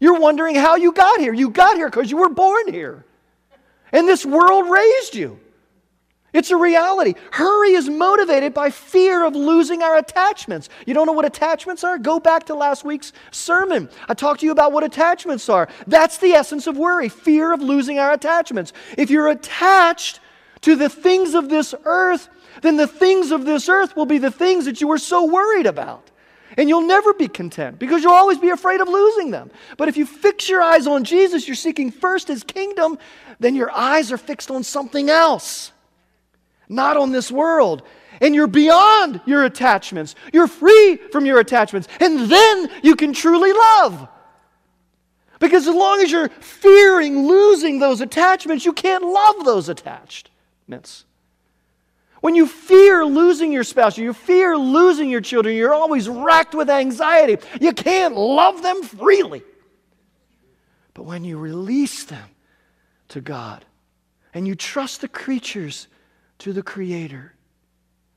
You're 0.00 0.18
wondering 0.18 0.56
how 0.56 0.76
you 0.76 0.92
got 0.92 1.20
here. 1.20 1.32
You 1.32 1.50
got 1.50 1.76
here 1.76 1.88
because 1.88 2.10
you 2.10 2.16
were 2.16 2.30
born 2.30 2.72
here. 2.72 3.04
And 3.92 4.08
this 4.08 4.24
world 4.24 4.70
raised 4.70 5.14
you. 5.14 5.38
It's 6.32 6.50
a 6.52 6.56
reality. 6.56 7.14
Hurry 7.32 7.72
is 7.72 7.88
motivated 7.88 8.54
by 8.54 8.70
fear 8.70 9.24
of 9.24 9.34
losing 9.34 9.82
our 9.82 9.96
attachments. 9.98 10.68
You 10.86 10.94
don't 10.94 11.06
know 11.06 11.12
what 11.12 11.24
attachments 11.24 11.82
are? 11.82 11.98
Go 11.98 12.20
back 12.20 12.46
to 12.46 12.54
last 12.54 12.84
week's 12.84 13.12
sermon. 13.32 13.90
I 14.08 14.14
talked 14.14 14.40
to 14.40 14.46
you 14.46 14.52
about 14.52 14.72
what 14.72 14.84
attachments 14.84 15.48
are. 15.48 15.68
That's 15.88 16.18
the 16.18 16.32
essence 16.32 16.68
of 16.68 16.78
worry 16.78 17.08
fear 17.08 17.52
of 17.52 17.60
losing 17.60 17.98
our 17.98 18.12
attachments. 18.12 18.72
If 18.96 19.10
you're 19.10 19.28
attached 19.28 20.20
to 20.60 20.76
the 20.76 20.88
things 20.88 21.34
of 21.34 21.48
this 21.48 21.74
earth, 21.84 22.28
then 22.62 22.76
the 22.76 22.86
things 22.86 23.32
of 23.32 23.44
this 23.44 23.68
earth 23.68 23.96
will 23.96 24.06
be 24.06 24.18
the 24.18 24.30
things 24.30 24.66
that 24.66 24.80
you 24.80 24.86
were 24.86 24.98
so 24.98 25.24
worried 25.24 25.66
about. 25.66 26.10
And 26.56 26.68
you'll 26.68 26.86
never 26.86 27.12
be 27.14 27.28
content 27.28 27.78
because 27.78 28.02
you'll 28.02 28.12
always 28.12 28.38
be 28.38 28.50
afraid 28.50 28.80
of 28.80 28.88
losing 28.88 29.30
them. 29.30 29.50
But 29.76 29.88
if 29.88 29.96
you 29.96 30.04
fix 30.06 30.48
your 30.48 30.62
eyes 30.62 30.86
on 30.86 31.04
Jesus, 31.04 31.46
you're 31.46 31.54
seeking 31.54 31.90
first 31.90 32.28
his 32.28 32.42
kingdom, 32.42 32.98
then 33.38 33.54
your 33.54 33.70
eyes 33.70 34.10
are 34.12 34.18
fixed 34.18 34.50
on 34.50 34.64
something 34.64 35.08
else, 35.08 35.72
not 36.68 36.96
on 36.96 37.12
this 37.12 37.30
world. 37.30 37.82
And 38.20 38.34
you're 38.34 38.46
beyond 38.46 39.20
your 39.24 39.44
attachments. 39.44 40.14
You're 40.32 40.48
free 40.48 40.96
from 41.10 41.24
your 41.24 41.38
attachments. 41.38 41.88
And 42.00 42.30
then 42.30 42.70
you 42.82 42.96
can 42.96 43.12
truly 43.12 43.52
love. 43.52 44.08
Because 45.38 45.66
as 45.66 45.74
long 45.74 46.02
as 46.02 46.12
you're 46.12 46.28
fearing 46.28 47.26
losing 47.26 47.78
those 47.78 48.02
attachments, 48.02 48.66
you 48.66 48.74
can't 48.74 49.04
love 49.04 49.44
those 49.44 49.70
attachments. 49.70 51.06
When 52.20 52.34
you 52.34 52.46
fear 52.46 53.04
losing 53.04 53.52
your 53.52 53.64
spouse, 53.64 53.96
you 53.96 54.12
fear 54.12 54.56
losing 54.56 55.08
your 55.08 55.22
children, 55.22 55.56
you're 55.56 55.74
always 55.74 56.08
racked 56.08 56.54
with 56.54 56.68
anxiety. 56.68 57.38
You 57.60 57.72
can't 57.72 58.14
love 58.16 58.62
them 58.62 58.82
freely. 58.82 59.42
But 60.92 61.04
when 61.04 61.24
you 61.24 61.38
release 61.38 62.04
them 62.04 62.28
to 63.08 63.20
God 63.20 63.64
and 64.34 64.46
you 64.46 64.54
trust 64.54 65.00
the 65.00 65.08
creatures 65.08 65.88
to 66.38 66.52
the 66.52 66.62
Creator, 66.62 67.34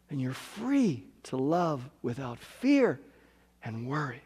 and 0.09 0.21
you're 0.21 0.31
free 0.31 1.05
to 1.23 1.37
love 1.37 1.89
without 2.03 2.37
fear 2.37 2.99
and 3.63 3.87
worry. 3.87 4.21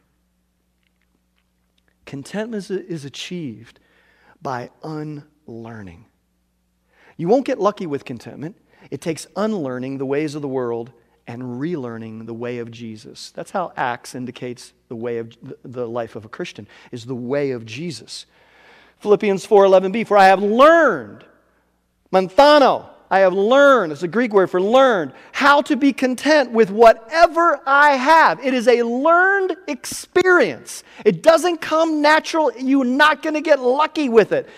Contentment 2.05 2.69
is 2.69 3.05
achieved 3.05 3.79
by 4.41 4.69
unlearning. 4.83 6.05
You 7.15 7.29
won't 7.29 7.45
get 7.45 7.57
lucky 7.57 7.87
with 7.87 8.03
contentment. 8.03 8.57
It 8.91 9.01
takes 9.01 9.27
unlearning 9.35 9.97
the 9.97 10.05
ways 10.05 10.35
of 10.35 10.41
the 10.41 10.47
world 10.47 10.91
and 11.27 11.41
relearning 11.59 12.25
the 12.25 12.33
way 12.33 12.59
of 12.59 12.71
Jesus. 12.71 13.31
That's 13.31 13.51
how 13.51 13.73
Acts 13.75 14.15
indicates 14.15 14.73
the 14.87 14.95
way 14.95 15.17
of 15.17 15.35
the 15.63 15.87
life 15.87 16.15
of 16.15 16.25
a 16.25 16.29
Christian 16.29 16.67
is 16.91 17.05
the 17.05 17.15
way 17.15 17.51
of 17.51 17.65
Jesus. 17.65 18.25
Philippians 18.99 19.45
4:11b 19.45 20.07
for 20.07 20.17
I 20.17 20.25
have 20.25 20.41
learned 20.41 21.25
manthano 22.11 22.89
I 23.09 23.19
have 23.19 23.33
learned, 23.33 23.93
it's 23.93 24.03
a 24.03 24.07
Greek 24.07 24.33
word 24.33 24.49
for 24.49 24.61
learned, 24.61 25.13
how 25.31 25.61
to 25.61 25.77
be 25.77 25.93
content 25.93 26.51
with 26.51 26.69
whatever 26.69 27.61
I 27.65 27.91
have. 27.91 28.43
It 28.43 28.53
is 28.53 28.67
a 28.67 28.83
learned 28.83 29.55
experience. 29.67 30.83
It 31.05 31.23
doesn't 31.23 31.61
come 31.61 32.01
natural. 32.01 32.51
You're 32.57 32.83
not 32.83 33.23
going 33.23 33.35
to 33.35 33.41
get 33.41 33.61
lucky 33.61 34.09
with 34.09 34.33
it. 34.33 34.49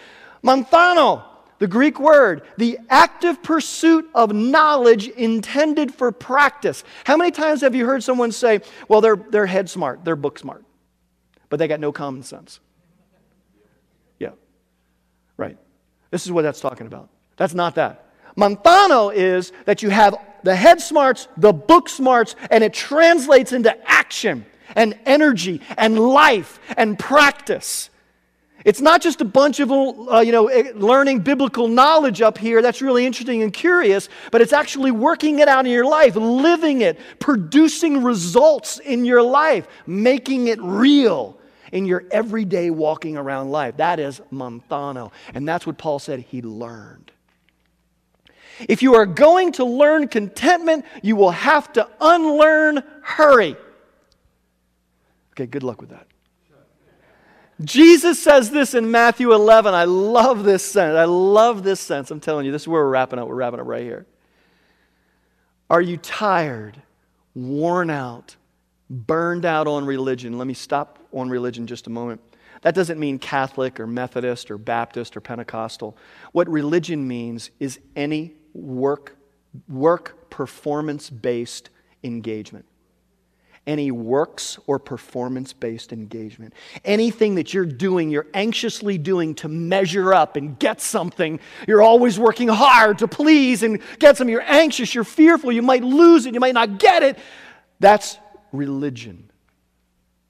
Manthano, 0.44 1.24
the 1.60 1.68
Greek 1.68 2.00
word, 2.00 2.42
the 2.58 2.80
active 2.90 3.44
pursuit 3.44 4.10
of 4.16 4.34
knowledge 4.34 5.08
intended 5.10 5.94
for 5.94 6.12
practice. 6.12 6.84
How 7.04 7.18
many 7.18 7.32
times 7.32 7.62
have 7.62 7.76
you 7.76 7.86
heard 7.86 8.04
someone 8.04 8.32
say, 8.32 8.62
well, 8.88 9.02
they're, 9.02 9.18
they're 9.18 9.46
head 9.46 9.70
smart, 9.70 10.04
they're 10.04 10.16
book 10.16 10.40
smart, 10.40 10.64
but 11.50 11.60
they 11.60 11.68
got 11.68 11.80
no 11.80 11.92
common 11.92 12.24
sense? 12.24 12.60
Yeah, 14.18 14.32
right. 15.38 15.58
This 16.12 16.26
is 16.26 16.32
what 16.32 16.42
that's 16.42 16.62
talking 16.62 16.88
about. 16.88 17.10
That's 17.38 17.54
not 17.54 17.76
that. 17.76 18.06
Manthano 18.36 19.14
is 19.14 19.52
that 19.66 19.84
you 19.84 19.90
have 19.90 20.16
the 20.44 20.56
head 20.56 20.82
smarts, 20.82 21.28
the 21.36 21.52
book 21.52 21.90
smarts, 21.90 22.36
and 22.50 22.64
it 22.64 22.74
translates 22.74 23.52
into 23.52 23.76
action 23.90 24.46
and 24.76 24.98
energy 25.06 25.62
and 25.78 26.00
life 26.00 26.60
and 26.78 26.98
practice. 26.98 27.90
It's 28.66 28.82
not 28.82 29.02
just 29.02 29.22
a 29.22 29.26
bunch 29.26 29.60
of, 29.60 29.72
uh, 29.72 30.20
you 30.20 30.32
know, 30.32 30.48
eh, 30.48 30.72
learning 30.76 31.20
biblical 31.20 31.68
knowledge 31.68 32.22
up 32.22 32.38
here. 32.38 32.62
That's 32.62 32.82
really 32.82 33.06
interesting 33.06 33.42
and 33.42 33.54
curious, 33.54 34.10
but 34.32 34.42
it's 34.42 34.52
actually 34.52 34.92
working 34.92 35.40
it 35.40 35.48
out 35.48 35.66
in 35.66 35.72
your 35.72 35.86
life, 35.86 36.16
living 36.16 36.82
it, 36.82 37.00
producing 37.20 38.04
results 38.04 38.80
in 38.80 39.06
your 39.06 39.22
life, 39.22 39.68
making 39.88 40.48
it 40.48 40.60
real 40.62 41.38
in 41.72 41.86
your 41.86 42.04
everyday 42.12 42.70
walking 42.70 43.16
around 43.16 43.50
life. 43.52 43.78
That 43.78 44.00
is 44.00 44.22
manthano. 44.32 45.12
And 45.34 45.48
that's 45.48 45.66
what 45.66 45.78
Paul 45.78 46.00
said 46.00 46.20
he 46.20 46.42
learned. 46.42 47.12
If 48.68 48.84
you 48.84 48.96
are 48.96 49.06
going 49.06 49.54
to 49.54 49.64
learn 49.64 50.10
contentment, 50.10 50.84
you 51.02 51.16
will 51.16 51.32
have 51.32 51.72
to 51.74 51.88
unlearn 52.02 52.84
hurry. 53.02 53.56
Okay, 55.32 55.46
good 55.46 55.64
luck 55.64 55.80
with 55.80 55.92
that. 55.92 56.09
Jesus 57.62 58.22
says 58.22 58.52
this 58.52 58.74
in 58.74 58.90
Matthew 58.90 59.34
11. 59.34 59.74
I 59.74 59.84
love 59.84 60.44
this 60.44 60.64
sense. 60.64 60.96
I 60.96 61.04
love 61.04 61.64
this 61.64 61.82
sense. 61.82 62.10
I'm 62.10 62.22
telling 62.22 62.46
you, 62.46 62.52
this 62.52 62.64
is 62.64 62.68
where 62.68 62.84
we're 62.84 62.90
wrapping 62.90 63.20
up. 63.20 63.28
We're 63.28 63.36
wrapping 63.36 63.60
up 63.60 63.68
right 63.68 63.84
here. 63.84 64.06
Are 65.70 65.82
you 65.82 65.98
tired, 65.98 66.82
worn 67.36 67.90
out, 67.90 68.36
burned 68.90 69.46
out 69.46 69.68
on 69.68 69.86
religion? 69.86 70.38
Let 70.38 70.48
me 70.48 70.54
stop 70.54 71.00
on 71.12 71.30
religion 71.30 71.68
just 71.68 71.88
a 71.88 71.90
moment. 71.90 72.22
That 72.62 72.76
doesn't 72.76 73.00
mean 73.00 73.20
Catholic 73.20 73.80
or 73.80 73.88
Methodist 73.88 74.52
or 74.52 74.58
Baptist 74.58 75.16
or 75.16 75.22
Pentecostal. 75.22 75.98
What 76.32 76.50
religion 76.50 77.08
means 77.08 77.52
is 77.60 77.80
any 77.96 78.34
work, 78.54 79.16
work 79.68 80.30
performance 80.30 81.10
based 81.10 81.70
engagement. 82.04 82.66
Any 83.68 83.92
works 83.92 84.58
or 84.68 84.80
performance 84.80 85.54
based 85.54 85.94
engagement. 85.94 86.54
Anything 86.84 87.36
that 87.36 87.54
you're 87.54 87.66
doing, 87.66 88.10
you're 88.10 88.28
anxiously 88.34 88.98
doing 88.98 89.36
to 89.36 89.48
measure 89.48 90.14
up 90.14 90.36
and 90.36 90.58
get 90.60 90.82
something. 90.82 91.40
You're 91.68 91.82
always 91.82 92.18
working 92.20 92.48
hard 92.48 93.00
to 93.00 93.08
please 93.08 93.64
and 93.64 93.80
get 94.00 94.18
something. 94.18 94.32
You're 94.32 94.42
anxious, 94.42 94.96
you're 94.96 95.04
fearful, 95.04 95.52
you 95.52 95.62
might 95.62 95.84
lose 95.84 96.26
it, 96.26 96.34
you 96.34 96.40
might 96.40 96.54
not 96.54 96.80
get 96.80 97.04
it. 97.04 97.18
That's 97.80 98.18
religion. 98.52 99.30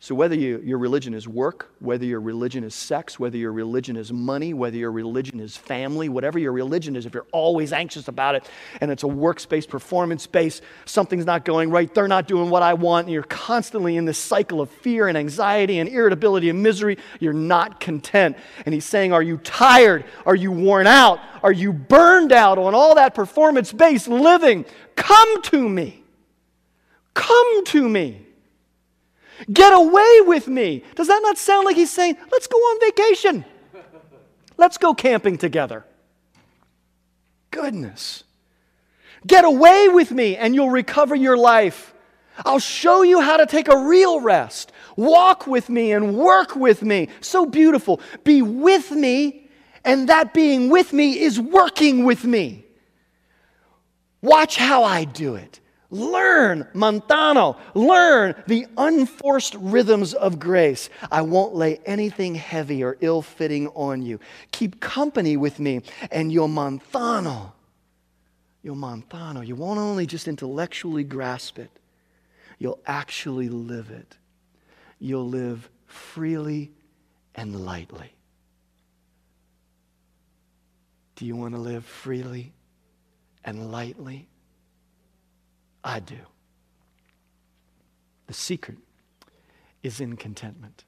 So, 0.01 0.15
whether 0.15 0.33
you, 0.33 0.61
your 0.63 0.77
religion 0.77 1.13
is 1.13 1.27
work, 1.27 1.73
whether 1.79 2.05
your 2.05 2.21
religion 2.21 2.63
is 2.63 2.73
sex, 2.73 3.19
whether 3.19 3.35
your 3.35 3.51
religion 3.51 3.97
is 3.97 4.13
money, 4.13 4.53
whether 4.53 4.77
your 4.77 4.93
religion 4.93 5.41
is 5.41 5.57
family, 5.57 6.07
whatever 6.07 6.39
your 6.39 6.53
religion 6.53 6.95
is, 6.95 7.05
if 7.05 7.13
you're 7.13 7.27
always 7.33 7.73
anxious 7.73 8.07
about 8.07 8.35
it 8.35 8.49
and 8.79 8.91
it's 8.91 9.03
a 9.03 9.07
workspace, 9.07 9.67
performance 9.67 10.23
space, 10.23 10.61
something's 10.85 11.25
not 11.25 11.43
going 11.43 11.69
right, 11.69 11.93
they're 11.93 12.07
not 12.07 12.29
doing 12.29 12.49
what 12.49 12.63
I 12.63 12.75
want, 12.75 13.07
and 13.07 13.13
you're 13.13 13.23
constantly 13.23 13.97
in 13.97 14.05
this 14.05 14.17
cycle 14.17 14.61
of 14.61 14.69
fear 14.69 15.09
and 15.09 15.17
anxiety 15.17 15.79
and 15.79 15.89
irritability 15.89 16.49
and 16.49 16.63
misery, 16.63 16.97
you're 17.19 17.33
not 17.33 17.81
content. 17.81 18.37
And 18.65 18.73
he's 18.73 18.85
saying, 18.85 19.11
Are 19.11 19.23
you 19.23 19.35
tired? 19.39 20.05
Are 20.25 20.35
you 20.35 20.53
worn 20.53 20.87
out? 20.87 21.19
Are 21.43 21.51
you 21.51 21.73
burned 21.73 22.31
out 22.31 22.57
on 22.57 22.73
all 22.73 22.95
that 22.95 23.13
performance 23.13 23.73
based 23.73 24.07
living? 24.07 24.63
Come 24.95 25.41
to 25.41 25.67
me. 25.67 26.05
Come 27.13 27.65
to 27.65 27.89
me. 27.89 28.27
Get 29.51 29.73
away 29.73 30.21
with 30.21 30.47
me. 30.47 30.83
Does 30.95 31.07
that 31.07 31.21
not 31.21 31.37
sound 31.37 31.65
like 31.65 31.75
he's 31.75 31.91
saying, 31.91 32.17
let's 32.31 32.47
go 32.47 32.57
on 32.57 32.79
vacation? 32.81 33.45
Let's 34.57 34.77
go 34.77 34.93
camping 34.93 35.37
together. 35.37 35.85
Goodness. 37.51 38.23
Get 39.25 39.45
away 39.45 39.89
with 39.89 40.11
me 40.11 40.35
and 40.35 40.53
you'll 40.55 40.69
recover 40.69 41.15
your 41.15 41.37
life. 41.37 41.93
I'll 42.45 42.59
show 42.59 43.01
you 43.01 43.21
how 43.21 43.37
to 43.37 43.45
take 43.45 43.67
a 43.67 43.77
real 43.77 44.21
rest. 44.21 44.71
Walk 44.95 45.47
with 45.47 45.69
me 45.69 45.91
and 45.91 46.15
work 46.15 46.55
with 46.55 46.81
me. 46.81 47.09
So 47.21 47.45
beautiful. 47.45 47.99
Be 48.23 48.41
with 48.41 48.91
me, 48.91 49.49
and 49.83 50.09
that 50.09 50.33
being 50.33 50.69
with 50.69 50.93
me 50.93 51.19
is 51.19 51.39
working 51.39 52.05
with 52.05 52.23
me. 52.23 52.65
Watch 54.21 54.57
how 54.57 54.83
I 54.83 55.03
do 55.03 55.35
it. 55.35 55.59
Learn, 55.91 56.67
Manthano, 56.75 57.57
learn 57.73 58.35
the 58.45 58.67
unforced 58.77 59.55
rhythms 59.55 60.13
of 60.13 60.39
grace. 60.39 60.89
I 61.11 61.23
won't 61.23 61.55
lay 61.55 61.79
anything 61.83 62.35
heavy 62.35 62.83
or 62.83 62.97
ill 63.01 63.23
fitting 63.23 63.69
on 63.69 64.03
you. 64.03 64.19
Keep 64.51 64.79
company 64.79 65.35
with 65.35 65.59
me, 65.59 65.81
and 66.11 66.31
you'll 66.31 66.47
Manthano. 66.47 67.53
You'll 68.61 68.75
Manthano. 68.75 69.45
You 69.45 69.55
won't 69.55 69.79
only 69.79 70.05
just 70.05 70.27
intellectually 70.27 71.03
grasp 71.03 71.57
it, 71.57 71.71
you'll 72.59 72.79
actually 72.85 73.49
live 73.49 73.89
it. 73.89 74.15
You'll 74.99 75.29
live 75.29 75.69
freely 75.87 76.71
and 77.33 77.65
lightly. 77.65 78.13
Do 81.15 81.25
you 81.25 81.35
want 81.35 81.55
to 81.55 81.59
live 81.59 81.83
freely 81.85 82.53
and 83.43 83.71
lightly? 83.71 84.27
I 85.83 85.99
do. 85.99 86.17
The 88.27 88.33
secret 88.33 88.77
is 89.81 89.99
in 89.99 90.17
contentment. 90.17 90.83